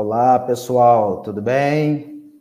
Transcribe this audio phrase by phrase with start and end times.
[0.00, 2.32] Olá, pessoal, tudo bem?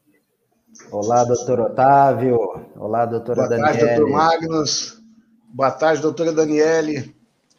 [0.91, 2.37] Olá, doutor Otávio.
[2.75, 3.71] Olá, doutora Daniela.
[3.71, 5.03] Boa tarde, doutor Magnus.
[5.49, 7.15] Boa tarde, doutora Daniele.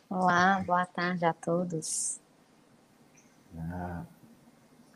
[0.09, 2.21] Olá, boa tarde a todos.
[3.59, 4.03] Ah,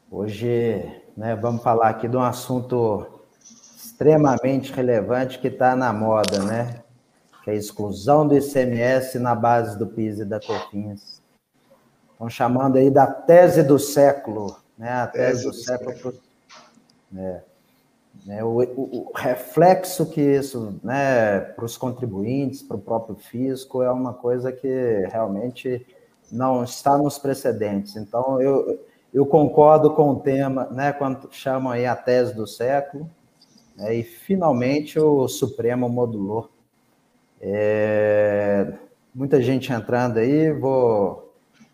[0.08, 3.04] hoje né, vamos falar aqui de um assunto
[3.44, 6.80] extremamente relevante que está na moda, né?
[7.42, 11.20] Que é a exclusão do ICMS na base do PIS e da COFINS.
[12.12, 14.90] Estão chamando aí da tese do século, né?
[14.90, 15.92] A tese, do, século.
[15.92, 16.14] século.
[17.16, 17.42] É,
[18.26, 23.82] né, o, o, o, reflexo que isso, né, para os contribuintes, para o próprio fisco,
[23.82, 25.84] é uma coisa que realmente
[26.30, 27.96] não está nos precedentes.
[27.96, 28.80] Então, eu,
[29.12, 33.10] eu concordo com o tema, né, quando chamam aí a tese do século,
[33.76, 36.50] né, e finalmente o Supremo modulou.
[37.40, 38.72] É,
[39.12, 41.21] muita gente entrando aí, vou,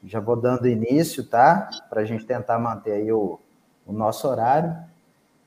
[0.05, 1.69] já vou dando início, tá?
[1.91, 3.39] Para a gente tentar manter aí o,
[3.87, 4.77] o nosso horário.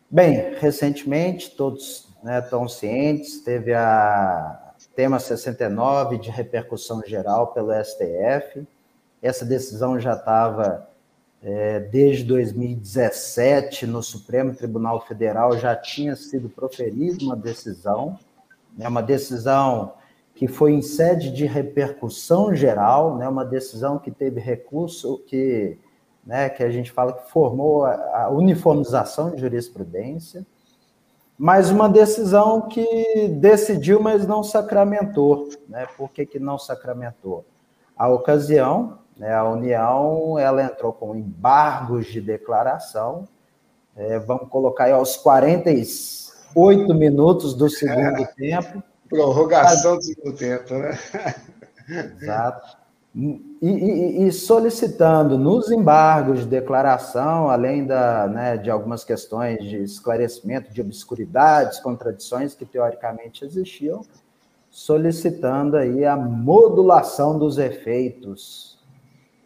[0.09, 8.67] Bem, recentemente, todos né, estão cientes, teve a tema 69 de repercussão geral pelo STF.
[9.21, 10.87] Essa decisão já estava
[11.41, 18.19] é, desde 2017 no Supremo Tribunal Federal, já tinha sido proferida uma decisão,
[18.77, 19.93] né, uma decisão
[20.41, 25.77] que foi em sede de repercussão geral, né, uma decisão que teve recurso, que
[26.25, 30.43] né, que a gente fala que formou a, uniformização de jurisprudência,
[31.37, 35.47] mas uma decisão que decidiu, mas não sacramentou.
[35.69, 35.85] Né?
[35.95, 37.45] Por que, que não sacramentou?
[37.95, 43.27] A ocasião, né, a União ela entrou com embargos de declaração,
[43.95, 48.81] é, vamos colocar aí aos 48 minutos do segundo é, tempo.
[49.11, 50.97] Prorrogação do segundo tempo, né?
[52.21, 52.77] Exato.
[53.13, 59.83] E, e, e, solicitando nos embargos de declaração, além da, né, de algumas questões de
[59.83, 64.01] esclarecimento de obscuridades, contradições que teoricamente existiam,
[64.69, 68.79] solicitando aí a modulação dos efeitos.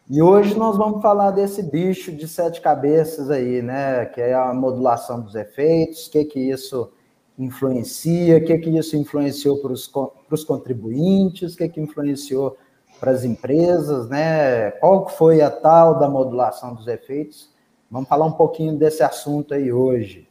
[0.07, 4.53] E hoje nós vamos falar desse bicho de sete cabeças aí, né, que é a
[4.53, 6.91] modulação dos efeitos, o que que isso
[7.37, 12.57] influencia, o que que isso influenciou para os contribuintes, o que que influenciou
[12.99, 14.71] para as empresas, né?
[14.71, 17.49] Qual foi a tal da modulação dos efeitos?
[17.91, 20.27] Vamos falar um pouquinho desse assunto aí hoje,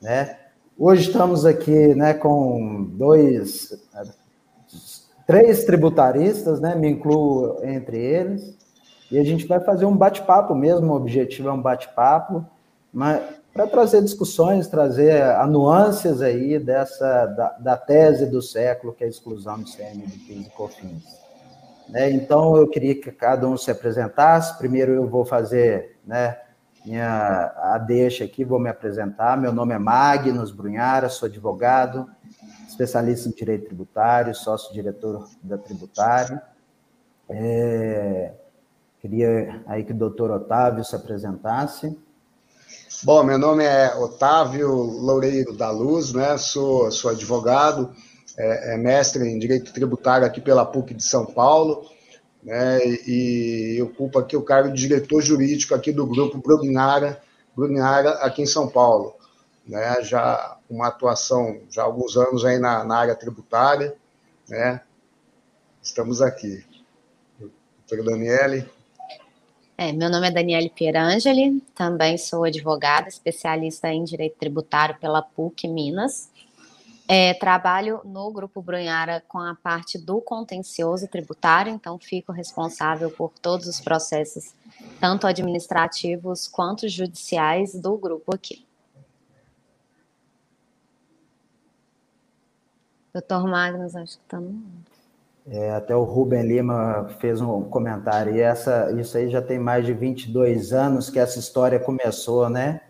[0.00, 0.38] né?
[0.78, 3.72] Hoje estamos aqui, né, com dois,
[5.26, 6.74] três tributaristas, né?
[6.74, 8.58] Me incluo entre eles.
[9.10, 12.44] E a gente vai fazer um bate-papo mesmo, o objetivo é um bate-papo,
[12.92, 13.22] mas
[13.54, 19.06] para trazer discussões, trazer a nuances aí dessa da, da, tese do século, que é
[19.06, 21.24] a exclusão do PIS e COFINS.
[21.88, 22.10] Né?
[22.10, 24.58] Então, eu queria que cada um se apresentasse.
[24.58, 26.36] Primeiro, eu vou fazer né,
[26.84, 29.38] minha, a deixa aqui, vou me apresentar.
[29.38, 32.10] Meu nome é Magnus Brunhara, sou advogado,
[32.66, 36.40] especialista em direito tributário, sócio-diretor da Tributário.
[37.28, 38.32] É,
[38.98, 41.96] queria aí que o doutor Otávio se apresentasse.
[43.02, 46.38] Bom, meu nome é Otávio Loureiro da Luz, né?
[46.38, 47.94] sou, sou advogado,
[48.38, 51.90] é, é mestre em Direito Tributário aqui pela PUC de São Paulo,
[52.42, 57.20] né, e ocupa aqui o cargo de diretor jurídico aqui do grupo Brugnara,
[57.54, 59.14] Brugnara aqui em São Paulo.
[59.66, 63.94] Né, já uma atuação já há alguns anos aí na, na área tributária,
[64.48, 64.80] né,
[65.82, 66.64] estamos aqui.
[67.38, 68.68] Doutora Daniele.
[69.76, 75.66] É, meu nome é Daniele Pierangeli, também sou advogada, especialista em Direito Tributário pela PUC
[75.66, 76.30] Minas.
[77.08, 83.32] É, trabalho no Grupo Brunhara com a parte do contencioso tributário, então fico responsável por
[83.42, 84.54] todos os processos,
[85.00, 88.64] tanto administrativos quanto judiciais, do grupo aqui.
[93.12, 94.93] Doutor Magnus, acho que está no.
[95.46, 99.84] É, até o Rubem Lima fez um comentário, e essa, isso aí já tem mais
[99.84, 102.80] de 22 anos que essa história começou, né?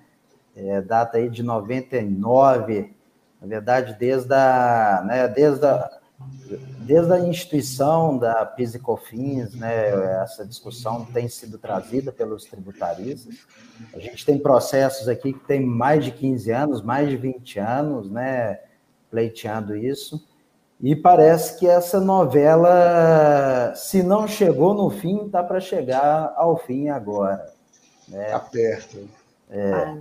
[0.54, 2.94] É, data aí de 99,
[3.40, 5.90] na verdade, desde a, né, desde a,
[6.78, 13.34] desde a instituição da PIS e COFINS, né, essa discussão tem sido trazida pelos tributaristas.
[13.92, 18.08] A gente tem processos aqui que tem mais de 15 anos, mais de 20 anos,
[18.08, 18.60] né,
[19.10, 20.24] pleiteando isso.
[20.80, 26.88] E parece que essa novela, se não chegou no fim, está para chegar ao fim
[26.88, 27.52] agora.
[28.08, 28.26] Né?
[28.26, 29.08] Está perto.
[29.50, 29.98] É.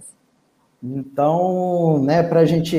[0.81, 2.77] Então, né, para a gente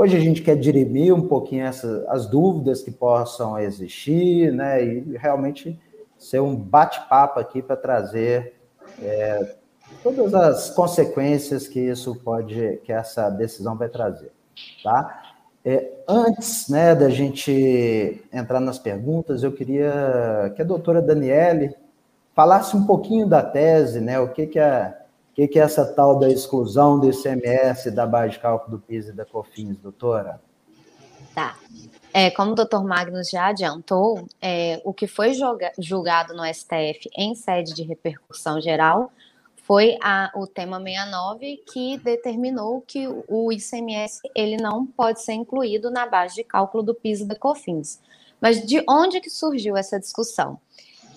[0.00, 4.82] Hoje a gente quer dirimir um pouquinho essa, as dúvidas que possam existir, né?
[4.82, 5.78] E realmente
[6.16, 8.54] ser um bate-papo aqui para trazer
[9.02, 9.56] é,
[10.02, 14.32] todas as consequências que isso pode, que essa decisão vai trazer,
[14.82, 15.29] tá?
[15.64, 21.74] É, antes né, da gente entrar nas perguntas, eu queria que a doutora Daniele
[22.34, 24.18] falasse um pouquinho da tese, né?
[24.18, 24.96] O que, que, é,
[25.30, 28.82] o que, que é essa tal da exclusão do ICMS, da base de cálculo do
[28.82, 30.40] PIS e da COFINS, doutora?
[31.34, 31.56] Tá.
[32.12, 35.32] É, como o doutor Magnus já adiantou, é, o que foi
[35.78, 39.12] julgado no STF em sede de repercussão geral
[39.70, 45.92] foi a, o tema 69 que determinou que o ICMS ele não pode ser incluído
[45.92, 48.02] na base de cálculo do PIS e da COFINS.
[48.40, 50.58] Mas de onde que surgiu essa discussão?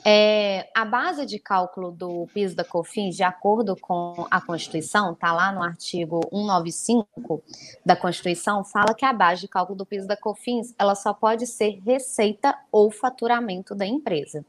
[0.05, 5.33] É, a base de cálculo do PIS da COFINS, de acordo com a Constituição, está
[5.33, 7.43] lá no artigo 195
[7.83, 11.47] da Constituição, fala que a base de cálculo do PIS da COFINS ela só pode
[11.47, 14.45] ser receita ou faturamento da empresa.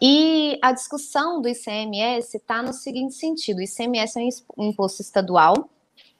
[0.00, 5.70] E a discussão do ICMS está no seguinte sentido: o ICMS é um imposto estadual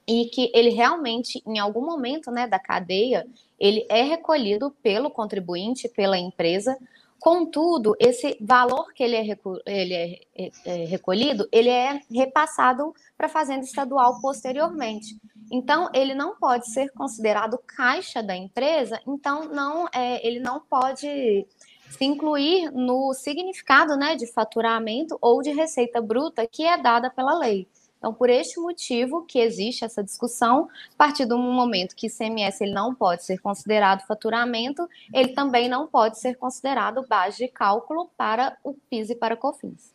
[0.06, 3.26] e que ele realmente, em algum momento né, da cadeia,
[3.58, 6.78] ele é recolhido pelo contribuinte, pela empresa.
[7.18, 13.26] Contudo, esse valor que ele é, ele é, é, é recolhido, ele é repassado para
[13.26, 15.18] a fazenda estadual posteriormente.
[15.50, 21.46] Então, ele não pode ser considerado caixa da empresa, então não, é, ele não pode
[21.90, 27.38] se incluir no significado né, de faturamento ou de receita bruta que é dada pela
[27.38, 27.66] lei.
[27.98, 32.72] Então, por este motivo que existe essa discussão, a partir do momento que ICMS ele
[32.72, 38.56] não pode ser considerado faturamento, ele também não pode ser considerado base de cálculo para
[38.62, 39.92] o PIS e para o COFINS.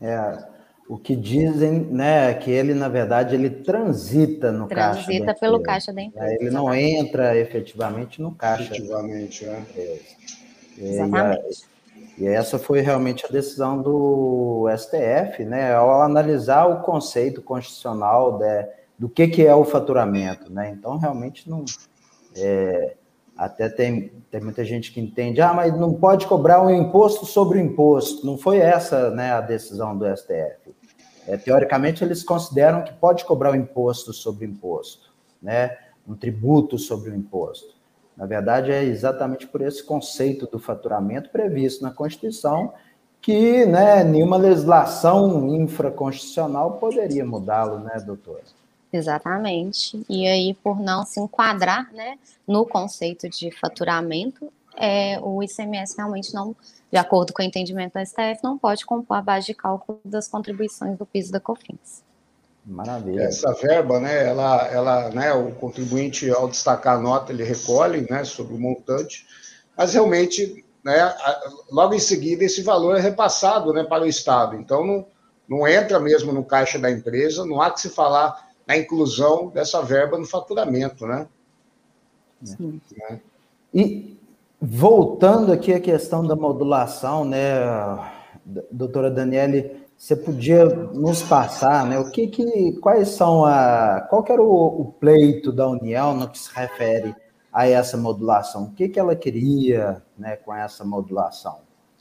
[0.00, 0.46] É,
[0.88, 5.04] o que dizem, né, que ele na verdade ele transita no transita caixa.
[5.04, 6.34] Transita pelo caixa da empresa.
[6.34, 8.64] Ele não entra efetivamente no caixa.
[8.74, 10.00] Efetivamente, é.
[10.82, 10.88] É.
[10.88, 11.72] Exatamente.
[12.18, 18.66] E, essa foi realmente a decisão do STF, né, ao analisar o conceito constitucional de,
[18.98, 20.70] do que, que é o faturamento, né?
[20.70, 21.64] Então, realmente não.
[22.36, 22.94] É,
[23.36, 27.58] até tem, tem muita gente que entende, ah, mas não pode cobrar um imposto sobre
[27.58, 28.24] o imposto.
[28.26, 30.74] Não foi essa né, a decisão do STF.
[31.26, 35.76] É, teoricamente, eles consideram que pode cobrar um imposto sobre o imposto, né?
[36.06, 37.74] um tributo sobre o imposto.
[38.16, 42.72] Na verdade, é exatamente por esse conceito do faturamento previsto na Constituição
[43.20, 48.42] que né, nenhuma legislação infraconstitucional poderia mudá-lo, né, doutora?
[48.92, 50.04] Exatamente.
[50.08, 56.34] E aí, por não se enquadrar né, no conceito de faturamento, é, o ICMS realmente
[56.34, 56.54] não,
[56.90, 60.26] de acordo com o entendimento da STF, não pode compor a base de cálculo das
[60.26, 62.02] contribuições do piso da COFINS.
[62.64, 63.22] Maravilha.
[63.22, 68.24] Essa verba, né, ela, ela, né, o contribuinte, ao destacar a nota, ele recolhe, né,
[68.24, 69.26] sobre o montante,
[69.76, 71.14] mas realmente, né,
[71.70, 74.54] logo em seguida, esse valor é repassado, né, para o Estado.
[74.56, 75.06] Então, não,
[75.48, 79.82] não entra mesmo no caixa da empresa, não há que se falar na inclusão dessa
[79.82, 81.26] verba no faturamento, né?
[82.44, 82.80] Sim.
[83.10, 83.18] É.
[83.74, 84.16] E
[84.60, 87.56] voltando aqui à questão da modulação, né,
[88.70, 91.96] doutora Daniele, você podia nos passar, né?
[91.96, 96.40] O que, que quais são a qual era o, o, pleito da União no que
[96.40, 97.14] se refere
[97.52, 98.64] a essa modulação?
[98.64, 101.60] O que, que ela queria, né, com essa modulação?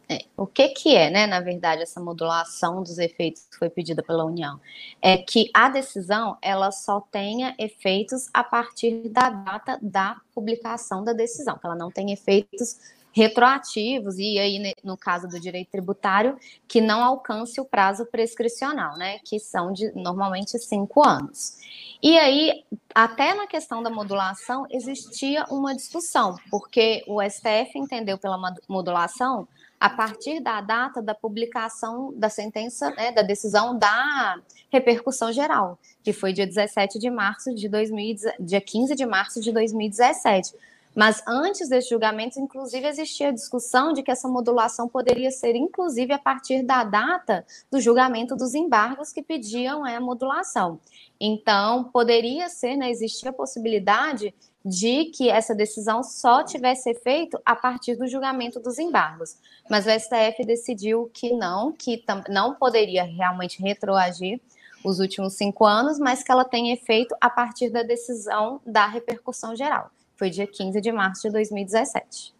[0.09, 4.01] É, o que, que é, né, na verdade, essa modulação dos efeitos que foi pedida
[4.01, 4.59] pela União?
[4.99, 11.13] É que a decisão ela só tenha efeitos a partir da data da publicação da
[11.13, 12.79] decisão, que ela não tem efeitos
[13.11, 16.37] retroativos, e aí, no caso do direito tributário,
[16.67, 19.19] que não alcance o prazo prescricional, né?
[19.19, 21.57] Que são de normalmente cinco anos.
[22.01, 22.63] E aí,
[22.95, 29.47] até na questão da modulação, existia uma discussão, porque o STF entendeu pela modulação
[29.79, 34.39] a partir da data da publicação da sentença, né, da decisão da
[34.71, 39.51] repercussão geral, que foi dia 17 de março de 2000, dia 15 de março de
[39.51, 40.53] 2017.
[40.93, 46.11] Mas antes desse julgamento, inclusive, existia a discussão de que essa modulação poderia ser, inclusive,
[46.11, 50.79] a partir da data do julgamento dos embargos que pediam a modulação.
[51.19, 54.33] Então, poderia ser, né, existia a possibilidade
[54.63, 59.37] de que essa decisão só tivesse efeito a partir do julgamento dos embargos.
[59.69, 64.39] Mas o STF decidiu que não, que não poderia realmente retroagir
[64.83, 69.55] os últimos cinco anos, mas que ela tem efeito a partir da decisão da repercussão
[69.55, 69.89] geral.
[70.21, 72.35] Foi dia 15 de março de 2017.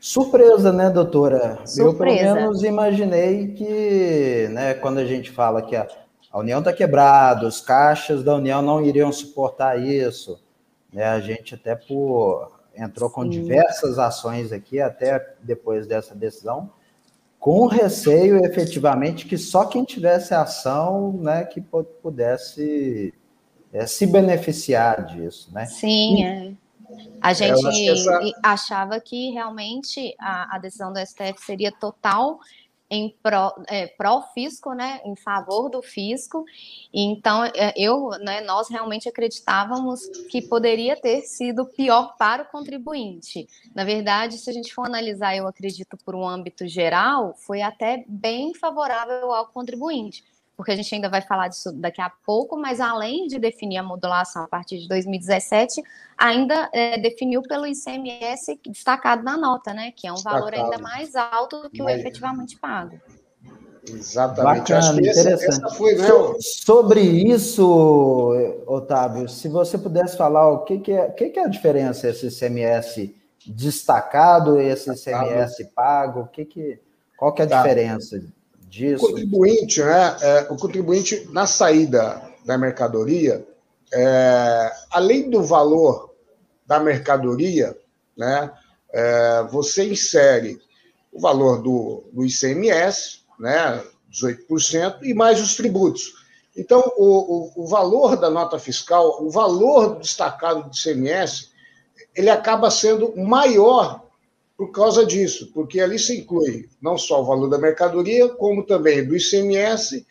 [0.00, 1.58] Surpresa, né, doutora?
[1.66, 2.18] Surpresa.
[2.18, 5.86] Eu, pelo menos, imaginei que, né, quando a gente fala que a,
[6.32, 10.40] a União está quebrada, os caixas da União não iriam suportar isso,
[10.90, 13.28] né, a gente até por, entrou com Sim.
[13.28, 16.70] diversas ações aqui, até depois dessa decisão,
[17.38, 23.12] com receio efetivamente que só quem tivesse ação né, que pudesse
[23.74, 25.52] é, se beneficiar disso.
[25.52, 25.66] Né?
[25.66, 26.69] Sim, e, é.
[27.20, 28.20] A gente essa...
[28.42, 32.38] achava que realmente a, a, decisão do STF seria total
[32.90, 36.44] em pró, é, pró fisco, né, em favor do fisco.
[36.92, 43.46] Então, é, eu, né, nós realmente acreditávamos que poderia ter sido pior para o contribuinte.
[43.74, 48.04] Na verdade, se a gente for analisar, eu acredito por um âmbito geral, foi até
[48.08, 50.24] bem favorável ao contribuinte
[50.60, 53.82] porque a gente ainda vai falar disso daqui a pouco, mas além de definir a
[53.82, 55.82] modulação a partir de 2017,
[56.18, 59.90] ainda é, definiu pelo ICMS destacado na nota, né?
[59.96, 60.40] Que é um destacado.
[60.40, 61.96] valor ainda mais alto do que mas...
[61.96, 63.00] o efetivamente pago.
[63.88, 64.70] Exatamente.
[64.70, 65.44] Bacana, interessante.
[65.46, 66.06] Essa, essa foi, né?
[66.06, 71.38] so, sobre isso, Otávio, se você pudesse falar o que, que, é, o que, que
[71.38, 76.78] é a diferença esse ICMS destacado e esse ICMS pago, o que que,
[77.16, 77.62] qual que é a tá.
[77.62, 78.22] diferença?
[78.70, 79.04] Disso.
[79.04, 83.44] O contribuinte, né, é, o contribuinte na saída da mercadoria,
[83.92, 86.14] é, além do valor
[86.64, 87.76] da mercadoria,
[88.16, 88.50] né,
[88.92, 90.60] é, você insere
[91.12, 96.14] o valor do, do ICMS, né, 18%, e mais os tributos.
[96.56, 101.48] Então, o, o, o, valor da nota fiscal, o valor destacado do ICMS,
[102.14, 104.02] ele acaba sendo maior
[104.60, 109.02] por causa disso, porque ali se inclui não só o valor da mercadoria, como também
[109.02, 110.06] do ICMS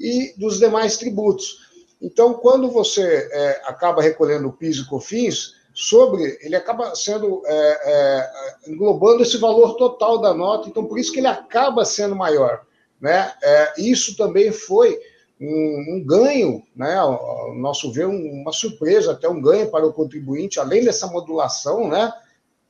[0.00, 1.60] e dos demais tributos.
[2.02, 7.80] Então, quando você é, acaba recolhendo o PIS e COFINS, sobre, ele acaba sendo é,
[7.84, 12.62] é, englobando esse valor total da nota, então por isso que ele acaba sendo maior.
[13.00, 13.32] Né?
[13.44, 14.98] É, isso também foi
[15.40, 16.96] um, um, ganho, né?
[16.96, 22.12] ao nosso ver, uma surpresa, até um ganho para o contribuinte, além dessa modulação, né?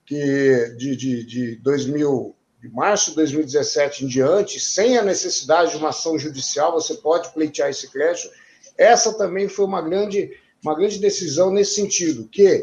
[0.06, 5.76] Que de, de, de 2000, de março de 2017 em diante, sem a necessidade de
[5.76, 8.30] uma ação judicial, você pode pleitear esse crédito.
[8.76, 10.30] Essa também foi uma grande,
[10.62, 12.62] uma grande decisão nesse sentido, que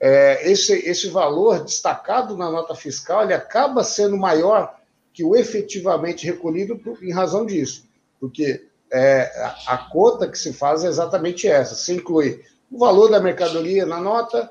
[0.00, 4.78] é, esse, esse valor destacado na nota fiscal ele acaba sendo maior
[5.12, 7.88] que o efetivamente recolhido por, em razão disso,
[8.20, 9.22] porque é,
[9.66, 13.84] a, a conta que se faz é exatamente essa: se inclui o valor da mercadoria
[13.84, 14.48] na nota,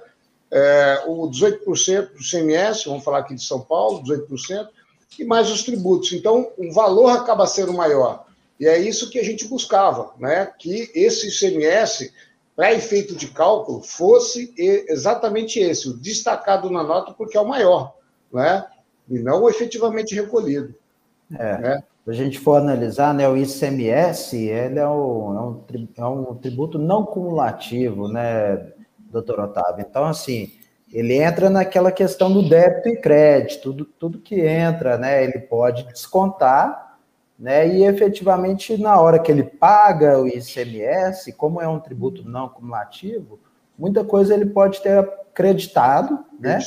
[0.51, 4.67] é, o 18% do CMS, vamos falar aqui de São Paulo, 18%,
[5.19, 6.13] e mais os tributos.
[6.13, 8.25] Então, o valor acaba sendo maior.
[8.59, 10.51] E é isso que a gente buscava, né?
[10.57, 12.11] que esse ICMS,
[12.55, 17.93] para efeito de cálculo, fosse exatamente esse, o destacado na nota, porque é o maior,
[18.33, 18.65] né?
[19.09, 20.73] e não o efetivamente recolhido.
[21.37, 21.57] É.
[21.57, 21.83] Né?
[22.03, 25.37] Se a gente for analisar, né, o ICMS ele é, um,
[25.97, 28.71] é um tributo não cumulativo, né,
[29.21, 29.85] doutor Otávio.
[29.87, 30.51] Então, assim,
[30.91, 35.23] ele entra naquela questão do débito e crédito, tudo, tudo que entra, né?
[35.23, 36.97] Ele pode descontar,
[37.37, 37.67] né?
[37.67, 43.39] E efetivamente, na hora que ele paga o ICMS, como é um tributo não cumulativo,
[43.77, 46.59] muita coisa ele pode ter acreditado, né?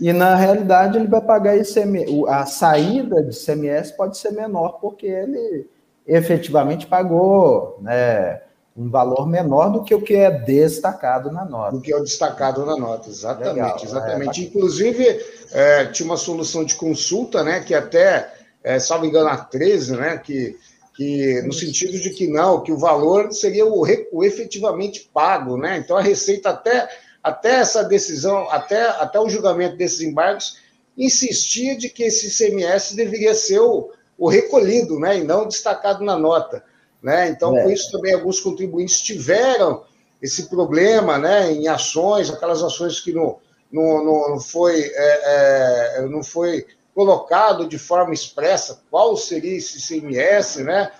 [0.00, 5.06] E na realidade ele vai pagar ICMS, a saída de ICMS pode ser menor porque
[5.06, 5.68] ele
[6.06, 8.42] efetivamente pagou, né?
[8.76, 11.72] Um valor menor do que o que é destacado na nota.
[11.72, 13.54] Do que é o destacado na nota, exatamente.
[13.54, 14.40] Legal, exatamente.
[14.40, 15.20] É, Inclusive,
[15.52, 20.18] é, tinha uma solução de consulta, né, que até, é, salvo engano, a 13, né,
[20.18, 20.56] que,
[20.94, 25.78] que no sentido de que não, que o valor seria o, o efetivamente pago, né?
[25.78, 26.88] Então a Receita até,
[27.22, 30.58] até essa decisão, até, até o julgamento desses embargos,
[30.96, 36.16] insistia de que esse ICMS deveria ser o, o recolhido, né, e não destacado na
[36.16, 36.62] nota.
[37.02, 37.28] Né?
[37.28, 37.62] Então, é.
[37.62, 39.84] com isso também alguns contribuintes tiveram
[40.20, 43.38] esse problema né, em ações, aquelas ações que não,
[43.72, 50.62] não, não, foi, é, é, não foi colocado de forma expressa qual seria esse ICMS,
[50.62, 50.90] né?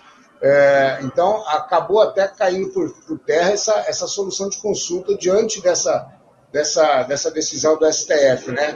[0.43, 6.11] É, então, acabou até caindo por, por, terra essa, essa solução de consulta diante dessa,
[6.51, 8.75] dessa, dessa decisão do STF, né?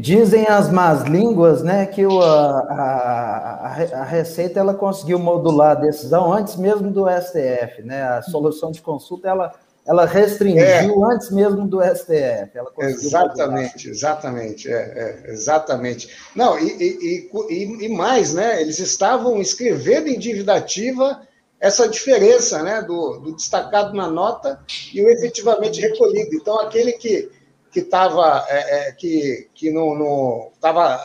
[0.00, 5.80] Dizem as más línguas, né, que o, a, a, a, Receita ela conseguiu modular a
[5.80, 8.02] decisão antes mesmo do STF, né?
[8.02, 9.52] A solução de consulta ela,
[9.86, 10.60] ela restringiu
[11.04, 11.14] é.
[11.14, 12.58] antes mesmo do STF.
[12.78, 13.94] exatamente, modular.
[13.94, 16.08] exatamente, é, é, exatamente.
[16.34, 18.60] Não, e, e, e, e, mais, né?
[18.60, 21.20] Eles estavam escrevendo em dívida ativa
[21.60, 24.60] essa diferença, né, do, do destacado na nota
[24.92, 26.34] e o efetivamente recolhido.
[26.34, 27.30] Então, aquele que
[27.74, 31.04] que estava é, é, que, que não estava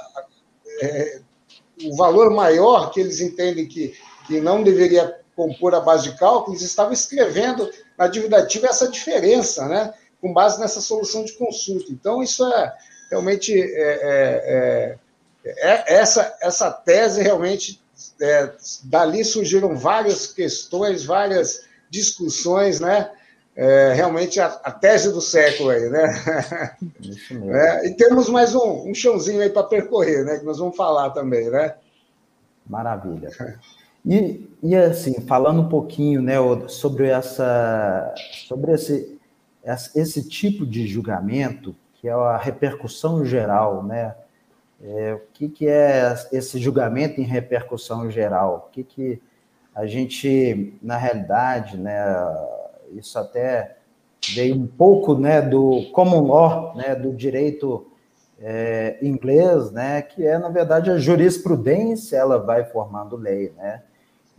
[0.82, 1.20] é,
[1.84, 3.96] o valor maior que eles entendem que,
[4.28, 8.88] que não deveria compor a base de cálculo, eles estavam escrevendo na dívida ativa essa
[8.88, 9.94] diferença, né?
[10.22, 11.92] com base nessa solução de consulta.
[11.92, 12.76] Então, isso é
[13.10, 14.98] realmente é, é,
[15.46, 17.82] é, essa, essa tese realmente,
[18.22, 18.52] é,
[18.84, 23.10] dali surgiram várias questões, várias discussões, né?
[23.62, 26.08] É, realmente a, a, tese do século aí, né?
[27.02, 27.54] Isso mesmo.
[27.54, 30.38] É, e temos mais um, um chãozinho aí para percorrer, né?
[30.38, 31.76] Que nós vamos falar também, né?
[32.66, 33.30] Maravilha.
[34.06, 36.36] E, e assim, falando um pouquinho, né,
[36.70, 38.16] sobre essa,
[38.48, 39.20] sobre esse,
[39.94, 44.16] esse tipo de julgamento, que é a repercussão geral, né?
[44.82, 48.70] É, o que, que é esse julgamento em repercussão geral?
[48.70, 49.22] O que, que
[49.76, 52.06] a gente, na realidade, né,
[52.94, 53.78] isso até
[54.34, 57.88] veio um pouco né, do common law, né, do direito
[58.42, 63.84] é, inglês, né, que é, na verdade, a jurisprudência, ela vai formando lei, né?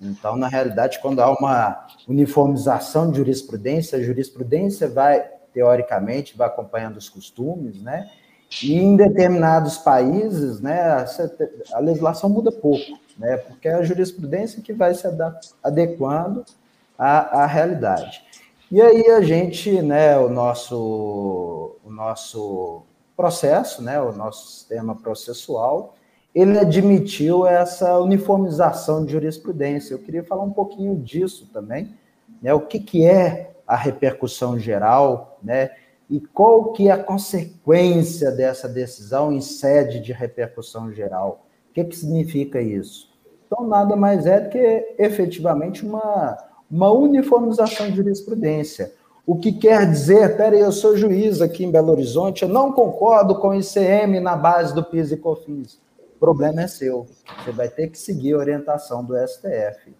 [0.00, 6.96] Então, na realidade, quando há uma uniformização de jurisprudência, a jurisprudência vai, teoricamente, vai acompanhando
[6.96, 8.10] os costumes, né?
[8.62, 11.06] E em determinados países, né,
[11.72, 13.36] a legislação muda pouco, né?
[13.36, 15.06] Porque é a jurisprudência que vai se
[15.62, 16.46] adequando
[16.98, 18.24] à, à realidade.
[18.70, 22.82] E aí a gente, né, o nosso, o nosso
[23.16, 25.96] processo, né, o nosso sistema processual,
[26.32, 29.92] ele admitiu essa uniformização de jurisprudência.
[29.92, 31.92] Eu queria falar um pouquinho disso também,
[32.40, 32.54] né?
[32.54, 35.70] O que, que é a repercussão geral, né?
[36.08, 41.44] E qual que é a consequência dessa decisão em sede de repercussão geral?
[41.70, 43.10] O que, que significa isso?
[43.46, 46.38] Então, nada mais é do que efetivamente uma,
[46.70, 48.92] uma uniformização de jurisprudência.
[49.26, 53.34] O que quer dizer, peraí, eu sou juiz aqui em Belo Horizonte, eu não concordo
[53.36, 55.78] com o ICM na base do PIS e COFINS
[56.20, 57.06] problema é seu.
[57.42, 59.96] Você vai ter que seguir a orientação do STF.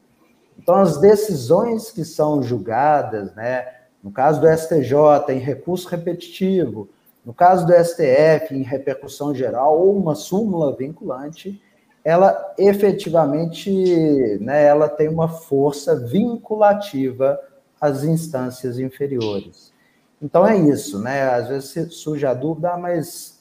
[0.58, 3.66] Então, as decisões que são julgadas, né,
[4.04, 6.90] no caso do STJ, em recurso repetitivo,
[7.24, 11.60] no caso do STF, em repercussão geral, ou uma súmula vinculante,
[12.04, 17.38] ela efetivamente né, ela tem uma força vinculativa
[17.80, 19.72] às instâncias inferiores.
[20.20, 21.22] Então é isso, né?
[21.22, 23.40] Às vezes surge a dúvida, ah, mas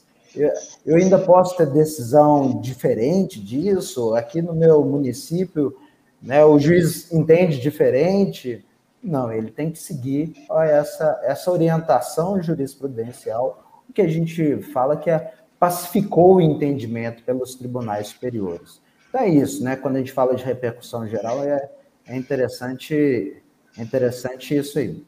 [0.86, 4.14] eu ainda posso ter decisão diferente disso.
[4.14, 5.76] Aqui no meu município,
[6.22, 8.64] né, o juiz entende diferente.
[9.02, 15.32] Não, ele tem que seguir essa, essa orientação jurisprudencial, que a gente fala que é,
[15.60, 18.80] pacificou o entendimento pelos tribunais superiores.
[19.08, 19.76] Então é isso, né?
[19.76, 21.70] Quando a gente fala de repercussão geral, é,
[22.06, 23.42] é interessante,
[23.76, 25.04] é interessante isso aí.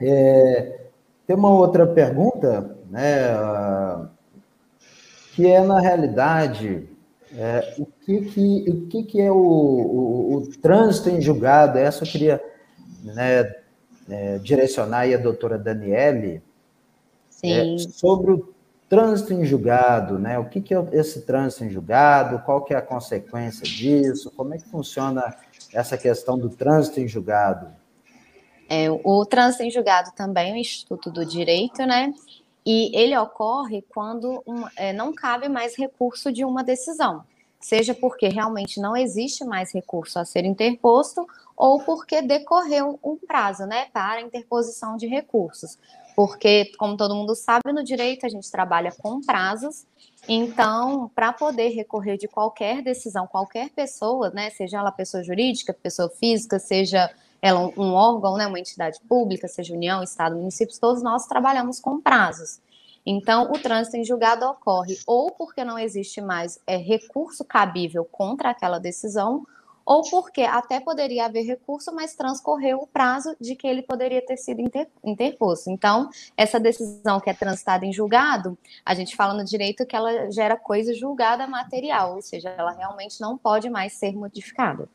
[0.00, 0.86] É,
[1.26, 4.08] tem uma outra pergunta, né?
[5.34, 6.88] que é, na realidade,
[7.36, 11.76] é, o, que, que, o que, que é o, o, o, trânsito em julgado.
[11.76, 12.40] Essa eu queria
[13.02, 13.52] né,
[14.08, 16.40] é, direcionar aí a doutora Daniele
[17.42, 18.53] é, sobre o
[18.88, 20.38] trânsito em julgado, né?
[20.38, 24.54] O que, que é esse trânsito em julgado, qual que é a consequência disso, como
[24.54, 25.34] é que funciona
[25.72, 27.68] essa questão do trânsito em julgado?
[28.68, 32.12] É, o trânsito em julgado também é um instituto do direito, né?
[32.64, 37.22] E ele ocorre quando um, é, não cabe mais recurso de uma decisão,
[37.60, 43.66] seja porque realmente não existe mais recurso a ser interposto ou porque decorreu um prazo
[43.66, 45.78] né, para interposição de recursos.
[46.14, 49.84] Porque, como todo mundo sabe, no direito a gente trabalha com prazos,
[50.28, 56.08] então, para poder recorrer de qualquer decisão, qualquer pessoa, né, seja ela pessoa jurídica, pessoa
[56.08, 57.10] física, seja
[57.42, 62.00] ela um órgão, né, uma entidade pública, seja União, Estado, municípios, todos nós trabalhamos com
[62.00, 62.58] prazos.
[63.04, 68.48] Então, o trânsito em julgado ocorre ou porque não existe mais é, recurso cabível contra
[68.48, 69.46] aquela decisão,
[69.84, 74.36] ou porque até poderia haver recurso, mas transcorreu o prazo de que ele poderia ter
[74.36, 75.70] sido inter, interposto.
[75.70, 80.30] Então, essa decisão que é transitada em julgado, a gente fala no direito que ela
[80.30, 84.88] gera coisa julgada material, ou seja, ela realmente não pode mais ser modificada.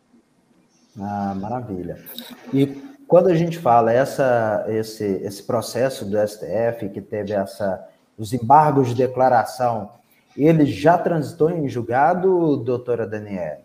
[1.00, 2.04] Ah, maravilha.
[2.52, 2.66] E
[3.08, 8.90] quando a gente fala essa, esse, esse processo do STF que teve essa, os embargos
[8.90, 9.92] de declaração,
[10.36, 13.62] ele já transitou em julgado, doutora Daniela?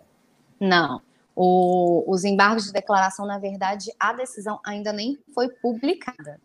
[0.61, 1.01] Não.
[1.37, 6.41] O, os embargos de declaração, na verdade, a decisão ainda nem foi publicada.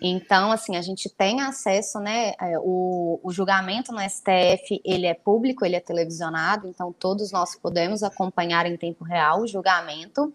[0.00, 2.34] Então, assim, a gente tem acesso, né?
[2.40, 7.56] É, o, o, julgamento no STF ele é público, ele é televisionado, então todos nós
[7.56, 10.32] podemos acompanhar em tempo real o julgamento.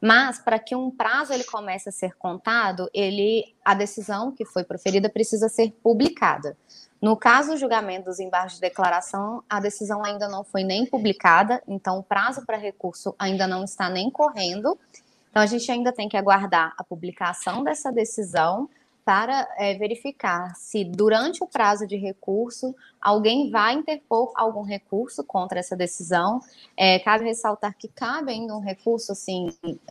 [0.00, 4.64] Mas para que um prazo ele comece a ser contado, ele a decisão que foi
[4.64, 6.56] proferida precisa ser publicada.
[7.02, 11.60] No caso do julgamento dos embargos de declaração, a decisão ainda não foi nem publicada,
[11.66, 14.78] então o prazo para recurso ainda não está nem correndo.
[15.28, 18.70] Então a gente ainda tem que aguardar a publicação dessa decisão
[19.04, 25.58] para é, verificar se durante o prazo de recurso alguém vai interpor algum recurso contra
[25.58, 26.40] essa decisão.
[26.76, 29.48] É, cabe ressaltar que cabe ainda um recurso, assim,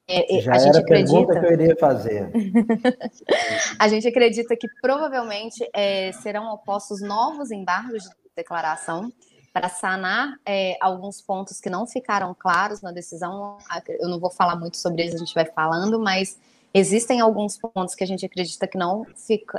[0.07, 1.17] é, é Já a gente era acredita.
[1.17, 2.31] A pergunta que eu iria fazer.
[3.77, 9.11] a gente acredita que provavelmente é, serão opostos novos embargos de declaração
[9.53, 13.57] para sanar é, alguns pontos que não ficaram claros na decisão.
[13.99, 16.39] Eu não vou falar muito sobre eles, a gente vai falando, mas
[16.73, 19.05] Existem alguns pontos que a gente acredita que não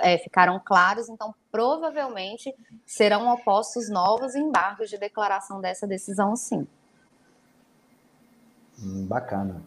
[0.00, 2.54] é, ficaram claros, então provavelmente
[2.86, 6.66] serão opostos novos embargos de declaração dessa decisão, sim.
[8.82, 9.62] Hum, bacana.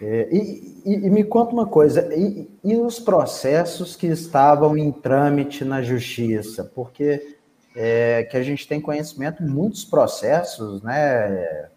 [0.00, 4.92] É, e, e, e, me conta uma coisa, e, e, os processos que estavam em
[4.92, 6.64] trâmite na justiça?
[6.64, 7.36] Porque
[7.74, 11.68] é, que a gente tem conhecimento, muitos processos, né,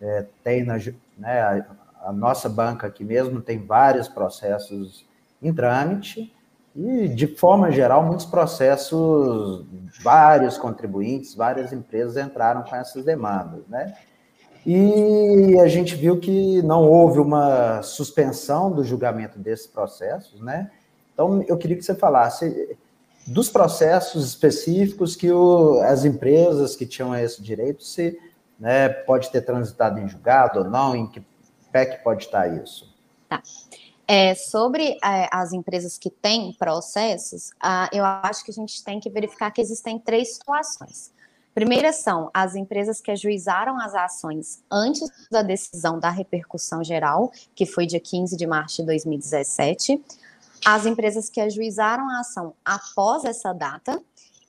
[0.00, 0.78] é, tem na,
[1.18, 1.66] né,
[2.06, 5.04] a nossa banca aqui mesmo tem vários processos
[5.42, 6.32] em trâmite
[6.74, 9.66] e, de forma geral, muitos processos,
[10.04, 13.94] vários contribuintes, várias empresas entraram com essas demandas, né?
[14.64, 20.70] E a gente viu que não houve uma suspensão do julgamento desses processos, né?
[21.12, 22.76] Então, eu queria que você falasse
[23.26, 28.16] dos processos específicos que o, as empresas que tinham esse direito se
[28.58, 31.24] né, pode ter transitado em julgado ou não, em que
[31.76, 32.88] pé que pode estar isso?
[33.28, 33.42] Tá.
[34.08, 39.00] É, sobre é, as empresas que têm processos, ah, eu acho que a gente tem
[39.00, 41.12] que verificar que existem três situações.
[41.52, 47.66] Primeira são as empresas que ajuizaram as ações antes da decisão da repercussão geral, que
[47.66, 50.02] foi dia 15 de março de 2017,
[50.64, 54.00] as empresas que ajuizaram a ação após essa data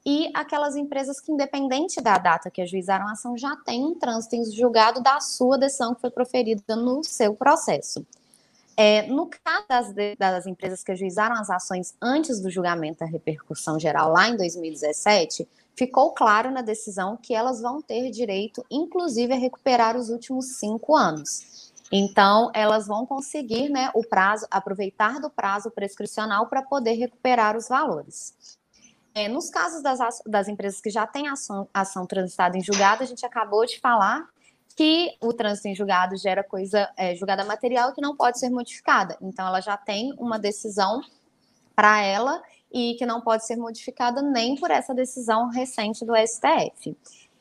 [0.10, 4.38] e aquelas empresas que, independente da data que ajuizaram a ação, já têm um trânsito
[4.38, 8.08] em julgado da sua decisão que foi proferida no seu processo.
[8.78, 13.78] É, no caso das, das, empresas que ajuizaram as ações antes do julgamento da repercussão
[13.78, 19.38] geral, lá em 2017, ficou claro na decisão que elas vão ter direito, inclusive, a
[19.38, 21.74] recuperar os últimos cinco anos.
[21.92, 27.68] Então, elas vão conseguir né, o prazo, aproveitar do prazo prescricional para poder recuperar os
[27.68, 28.57] valores.
[29.18, 33.06] É, nos casos das, das empresas que já têm ação, ação transitada em julgado, a
[33.08, 34.30] gente acabou de falar
[34.76, 39.18] que o trânsito em julgado gera coisa é, julgada material que não pode ser modificada.
[39.20, 41.02] Então, ela já tem uma decisão
[41.76, 42.40] para ela
[42.72, 46.96] e que não pode ser modificada nem por essa decisão recente do STF.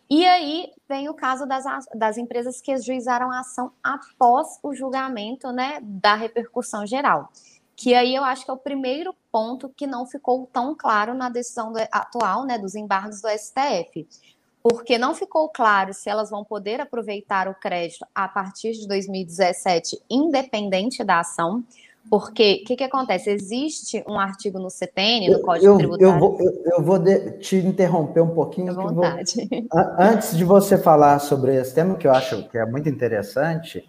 [0.09, 5.53] E aí vem o caso das, das empresas que ajuizaram a ação após o julgamento
[5.53, 7.31] né, da repercussão geral
[7.77, 11.29] que aí eu acho que é o primeiro ponto que não ficou tão claro na
[11.29, 14.09] decisão do, atual, né, dos embargos do STF,
[14.63, 20.01] porque não ficou claro se elas vão poder aproveitar o crédito a partir de 2017,
[20.11, 21.63] independente da ação,
[22.09, 23.31] porque o que, que acontece?
[23.31, 26.15] Existe um artigo no CTN, no Código eu, Tributário.
[26.15, 28.75] Eu vou, eu, eu vou de, te interromper um pouquinho.
[28.75, 29.05] Vou,
[29.99, 33.85] antes de você falar sobre esse tema, que eu acho que é muito interessante,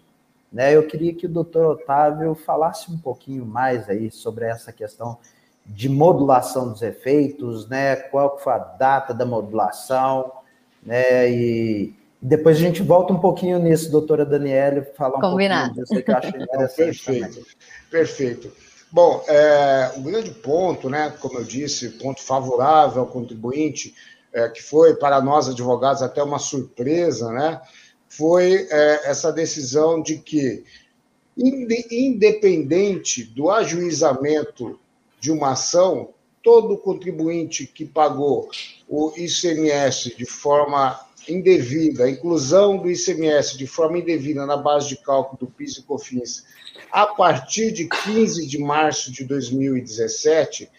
[0.52, 0.74] né?
[0.74, 5.18] Eu queria que o doutor Otávio falasse um pouquinho mais aí sobre essa questão
[5.64, 7.96] de modulação dos efeitos, né?
[7.96, 10.32] Qual foi a data da modulação,
[10.82, 11.30] né?
[11.30, 15.74] E depois a gente volta um pouquinho nisso, doutora Daniela, falar um Combinado.
[15.74, 17.04] pouquinho disso que eu acho interessante.
[17.04, 17.46] Perfeito.
[17.90, 18.52] Perfeito.
[18.90, 23.94] Bom, é, o grande ponto, né, como eu disse, ponto favorável ao contribuinte,
[24.32, 27.60] é, que foi para nós advogados até uma surpresa, né,
[28.08, 30.64] foi é, essa decisão de que,
[31.36, 34.78] independente do ajuizamento
[35.20, 36.10] de uma ação,
[36.42, 38.48] todo contribuinte que pagou
[38.88, 44.96] o ICMS de forma indevida, a inclusão do ICMS de forma indevida na base de
[44.96, 46.44] cálculo do PIS e COFINS,
[46.90, 50.70] a partir de 15 de março de 2017,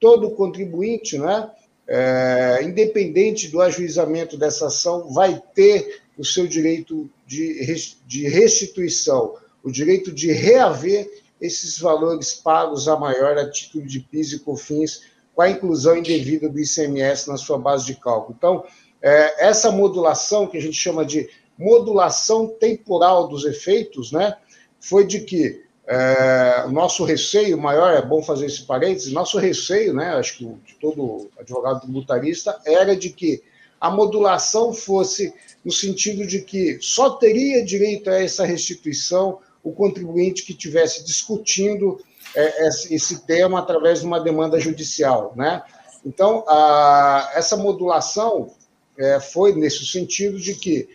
[0.00, 1.50] todo contribuinte, né,
[1.86, 7.64] é, independente do ajuizamento dessa ação, vai ter o seu direito de,
[8.06, 11.08] de restituição, o direito de reaver
[11.40, 15.02] esses valores pagos a maior a título de PIS e COFINS,
[15.34, 18.34] com a inclusão indevida do ICMS na sua base de cálculo.
[18.36, 18.64] Então,
[19.00, 24.36] é, essa modulação, que a gente chama de modulação temporal dos efeitos, né,
[24.80, 29.94] foi de que é, o nosso receio maior, é bom fazer esse parênteses, nosso receio,
[29.94, 33.42] né, acho que de todo advogado tributarista, era de que
[33.80, 35.32] a modulação fosse
[35.64, 42.00] no sentido de que só teria direito a essa restituição o contribuinte que tivesse discutindo
[42.34, 45.62] é, esse tema através de uma demanda judicial, né?
[46.04, 48.52] Então, a, essa modulação
[48.96, 50.88] é, foi nesse sentido de que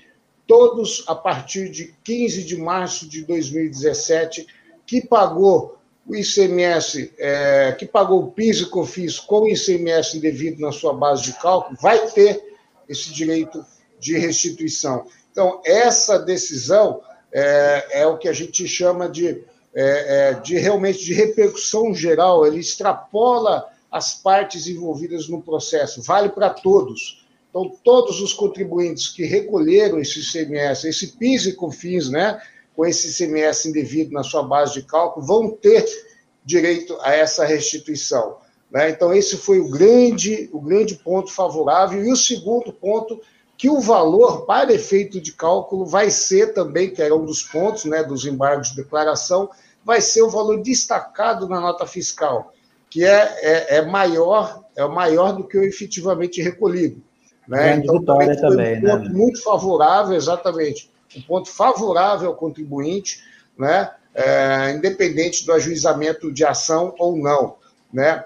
[0.48, 4.48] todos, a partir de 15 de março de 2017,
[4.86, 10.60] que pagou o ICMS é, que pagou o PIS e COFINS com o ICMS indevido
[10.60, 12.53] na sua base de cálculo vai ter
[12.88, 13.65] esse direito
[14.00, 15.06] de restituição.
[15.32, 19.43] Então, essa decisão é, é o que a gente chama de,
[19.74, 26.30] é, é de realmente de repercussão geral, ele extrapola as partes envolvidas no processo, vale
[26.30, 27.24] para todos.
[27.50, 32.41] Então, todos os contribuintes que recolheram esse ICMS, esse PIS e COFINS, né,
[32.76, 35.86] com esse ICMS indevido na sua base de cálculo, vão ter
[36.43, 38.38] direito a essa restituição.
[38.73, 38.89] Né?
[38.89, 42.03] Então, esse foi o grande, o grande ponto favorável.
[42.03, 43.21] E o segundo ponto,
[43.55, 47.86] que o valor para efeito de cálculo vai ser também, que era um dos pontos
[47.86, 49.47] né, dos embargos de declaração,
[49.86, 52.51] vai ser o valor destacado na nota fiscal,
[52.89, 56.99] que é, é, é maior, é maior do que o efetivamente recolhido.
[57.47, 57.75] Né?
[57.75, 58.97] Então, vitória também, um né?
[58.97, 63.21] ponto muito favorável, exatamente, um ponto favorável ao contribuinte,
[63.57, 63.91] né?
[64.15, 67.55] É, independente do ajuizamento de ação ou não,
[67.91, 68.23] né?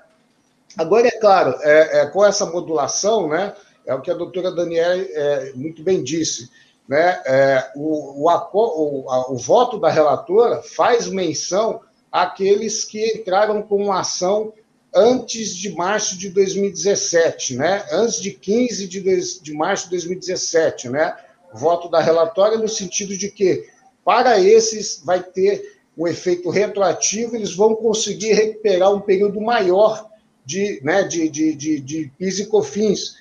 [0.78, 4.96] Agora, é claro, é, é, com essa modulação, né, é o que a doutora Daniela
[4.96, 6.50] é, muito bem disse,
[6.88, 13.64] né, é, o, o, o, a, o, voto da relatora faz menção àqueles que entraram
[13.64, 14.54] com ação
[14.94, 21.16] antes de março de 2017, né, antes de 15 de, de março de 2017, né,
[21.54, 23.68] voto da relatória no sentido de que,
[24.06, 30.08] para esses, vai ter um efeito retroativo, eles vão conseguir recuperar um período maior
[30.48, 33.18] de, né, de, de, de, de PIS e COFINS.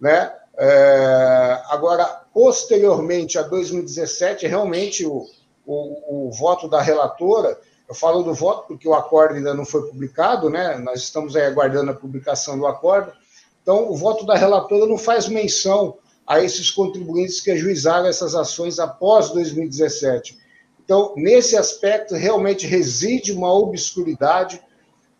[0.00, 0.32] Né?
[0.56, 5.26] É, agora, posteriormente a 2017, realmente o,
[5.66, 9.88] o, o, voto da relatora, eu falo do voto porque o acordo ainda não foi
[9.88, 10.78] publicado, né?
[10.78, 13.12] nós estamos aí aguardando a publicação do acordo,
[13.60, 18.78] então o voto da relatora não faz menção a esses contribuintes que ajuizaram essas ações
[18.78, 20.38] após 2017.
[20.84, 24.62] Então, nesse aspecto, realmente reside uma obscuridade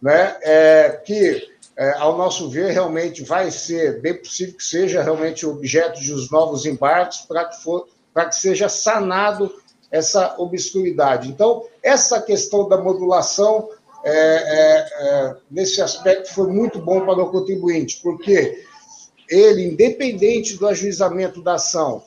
[0.01, 5.47] né, é, que, é, ao nosso ver, realmente vai ser bem possível que seja realmente
[5.47, 7.57] objeto de os novos embarques para que,
[8.31, 9.53] que seja sanado
[9.91, 11.29] essa obscuridade.
[11.29, 13.71] Então, essa questão da modulação,
[14.05, 18.65] é, é, é, nesse aspecto, foi muito bom para o contribuinte, porque
[19.29, 22.05] ele, independente do ajuizamento da ação,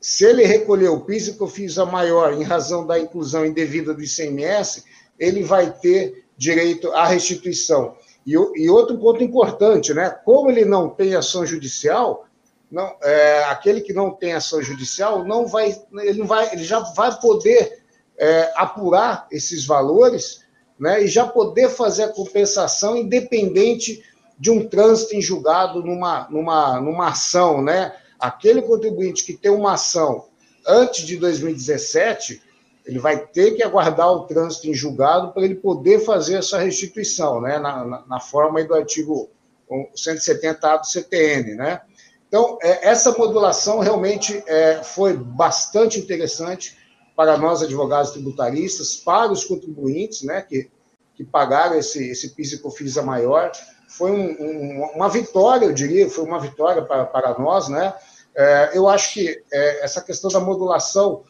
[0.00, 4.02] se ele recolheu o PIS e COFINS a maior em razão da inclusão indevida do
[4.02, 4.84] ICMS,
[5.18, 7.96] ele vai ter direito à restituição.
[8.26, 10.10] E, e, outro ponto importante, né?
[10.24, 12.26] Como ele não tem ação judicial,
[12.70, 17.16] não, é, aquele que não tem ação judicial não vai, ele vai, ele já vai
[17.20, 17.82] poder
[18.18, 20.44] é, apurar esses valores,
[20.78, 21.04] né?
[21.04, 24.02] E já poder fazer a compensação independente
[24.38, 27.94] de um trânsito em julgado numa, numa, numa ação, né?
[28.18, 30.26] Aquele contribuinte que tem uma ação
[30.66, 32.42] antes de 2017,
[32.86, 37.40] ele vai ter que aguardar o trânsito em julgado para ele poder fazer essa restituição,
[37.40, 39.28] né, na, na, na forma do artigo
[39.68, 41.80] 170A do CTN, né?
[42.28, 46.76] Então, é, essa modulação realmente é, foi bastante interessante
[47.16, 50.70] para nós, advogados tributaristas, para os contribuintes, né, que,
[51.14, 53.50] que pagaram esse, esse PIS e COFINS maior.
[53.88, 57.94] Foi um, um, uma vitória, eu diria, foi uma vitória para, para nós, né?
[58.34, 61.24] É, eu acho que é, essa questão da modulação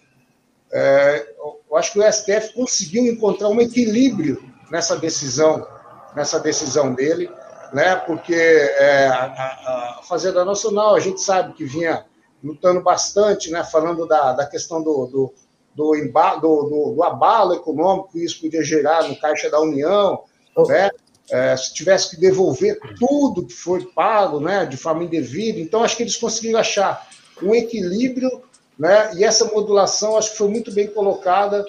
[0.72, 1.26] é,
[1.70, 5.66] eu acho que o STF conseguiu encontrar um equilíbrio nessa decisão,
[6.14, 7.30] nessa decisão dele,
[7.72, 7.96] né?
[7.96, 12.04] Porque é, a, a, Fazenda Nacional a gente sabe que vinha
[12.42, 13.64] lutando bastante, né?
[13.64, 15.34] Falando da, da questão do, do,
[15.74, 15.92] do,
[16.40, 20.22] do, do abalo econômico que isso podia gerar no caixa da União,
[20.54, 20.66] oh.
[20.66, 20.90] né?
[21.28, 25.58] É, se tivesse que devolver tudo que foi pago, né, de forma indevida.
[25.58, 27.04] Então, acho que eles conseguiram achar
[27.42, 28.44] um equilíbrio
[28.78, 29.12] né?
[29.14, 31.64] E essa modulação acho que foi muito bem colocada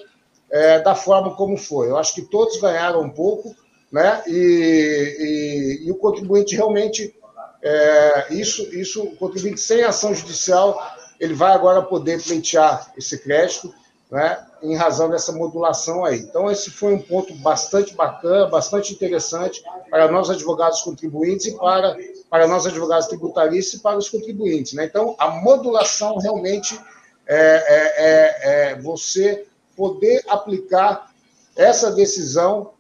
[0.50, 1.90] é, da forma como foi.
[1.90, 3.56] Eu acho que todos ganharam um pouco,
[3.92, 4.24] né?
[4.28, 7.16] E, e, e o contribuinte realmente
[7.62, 10.80] é, isso, isso, o contribuinte sem ação judicial,
[11.20, 13.74] ele vai agora poder pleitear esse crédito,
[14.12, 14.46] né?
[14.62, 16.20] Em razão dessa modulação aí.
[16.20, 21.96] Então, esse foi um ponto bastante bacana, bastante interessante para nós advogados contribuintes e para,
[22.30, 24.86] para nós advogados tributaristas e para os contribuintes, né?
[24.86, 26.80] Então, a modulação realmente
[27.28, 31.12] é, é, é, é, você poder aplicar
[31.56, 32.72] essa decisão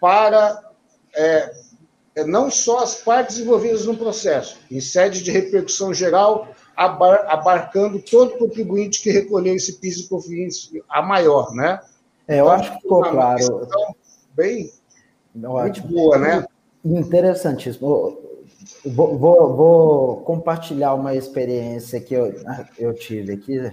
[0.00, 0.62] para
[1.14, 1.52] é,
[2.14, 8.00] é, não só as partes envolvidas no processo, em sede de repercussão geral, abar, abarcando
[8.00, 11.80] todo contribuinte que recolheu esse PIS e COFINS a maior, né?
[12.26, 13.68] É, eu então, acho que ficou claro.
[14.34, 14.72] Bem,
[15.34, 16.46] muito boa, né?
[16.84, 17.86] Interessantíssimo.
[18.84, 22.34] Vou, vou, vou, compartilhar uma experiência que eu,
[22.78, 23.72] eu tive aqui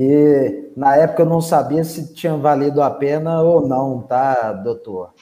[0.00, 5.12] que na época eu não sabia se tinha valido a pena ou não, tá, doutor?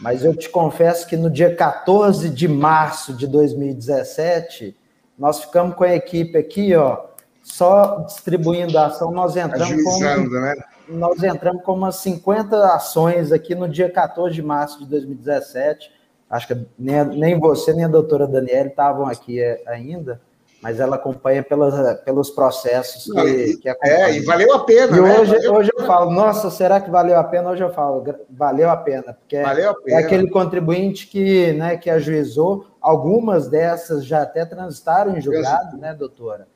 [0.00, 4.76] mas eu te confesso que no dia 14 de março de 2017,
[5.16, 7.04] nós ficamos com a equipe aqui, ó,
[7.44, 10.56] só distribuindo a ação, nós entramos com, né?
[10.88, 15.92] nós entramos com umas 50 ações aqui no dia 14 de março de 2017.
[16.28, 20.20] Acho que nem, nem você nem a doutora Daniela estavam aqui é, ainda
[20.64, 23.98] mas ela acompanha pelas, pelos processos que, e, que acompanham.
[23.98, 25.20] É, e valeu a pena, e né?
[25.20, 27.50] hoje, valeu hoje eu falo, nossa, será que valeu a pena?
[27.50, 30.00] Hoje eu falo, valeu a pena, porque valeu a pena.
[30.00, 35.92] é aquele contribuinte que, né, que ajuizou, algumas dessas já até transitaram em julgado, né,
[35.92, 36.48] doutora?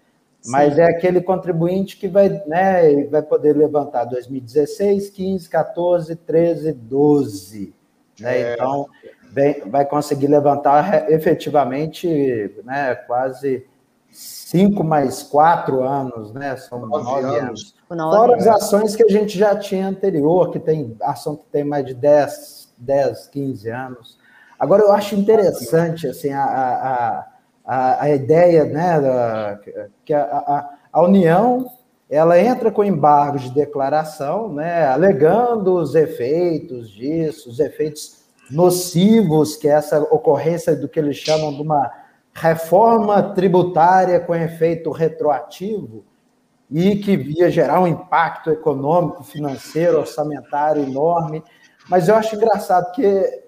[0.47, 0.81] Mas Sim.
[0.81, 7.75] é aquele contribuinte que vai, né, vai poder levantar 2016, 15, 14, 13, 12.
[8.19, 8.41] Né?
[8.41, 8.55] É.
[8.55, 8.87] Então,
[9.31, 13.67] vem, vai conseguir levantar efetivamente né, quase
[14.11, 16.57] cinco mais quatro anos, né?
[16.57, 17.75] São nove, nove anos.
[17.91, 18.17] anos.
[18.17, 21.85] Fora as ações que a gente já tinha anterior, que tem ação que tem mais
[21.85, 24.19] de 10, 10 15 anos.
[24.59, 27.27] Agora, eu acho interessante assim, a, a,
[27.65, 29.61] a, a ideia né, da,
[30.05, 31.71] que a, a, a União
[32.11, 38.19] ela entra com embargo de declaração, né, alegando os efeitos disso, os efeitos
[38.51, 41.93] nocivos que essa ocorrência do que eles chamam de uma
[42.41, 46.05] reforma tributária com efeito retroativo
[46.71, 51.43] e que via gerar um impacto econômico, financeiro, orçamentário enorme.
[51.89, 53.43] Mas eu acho engraçado que,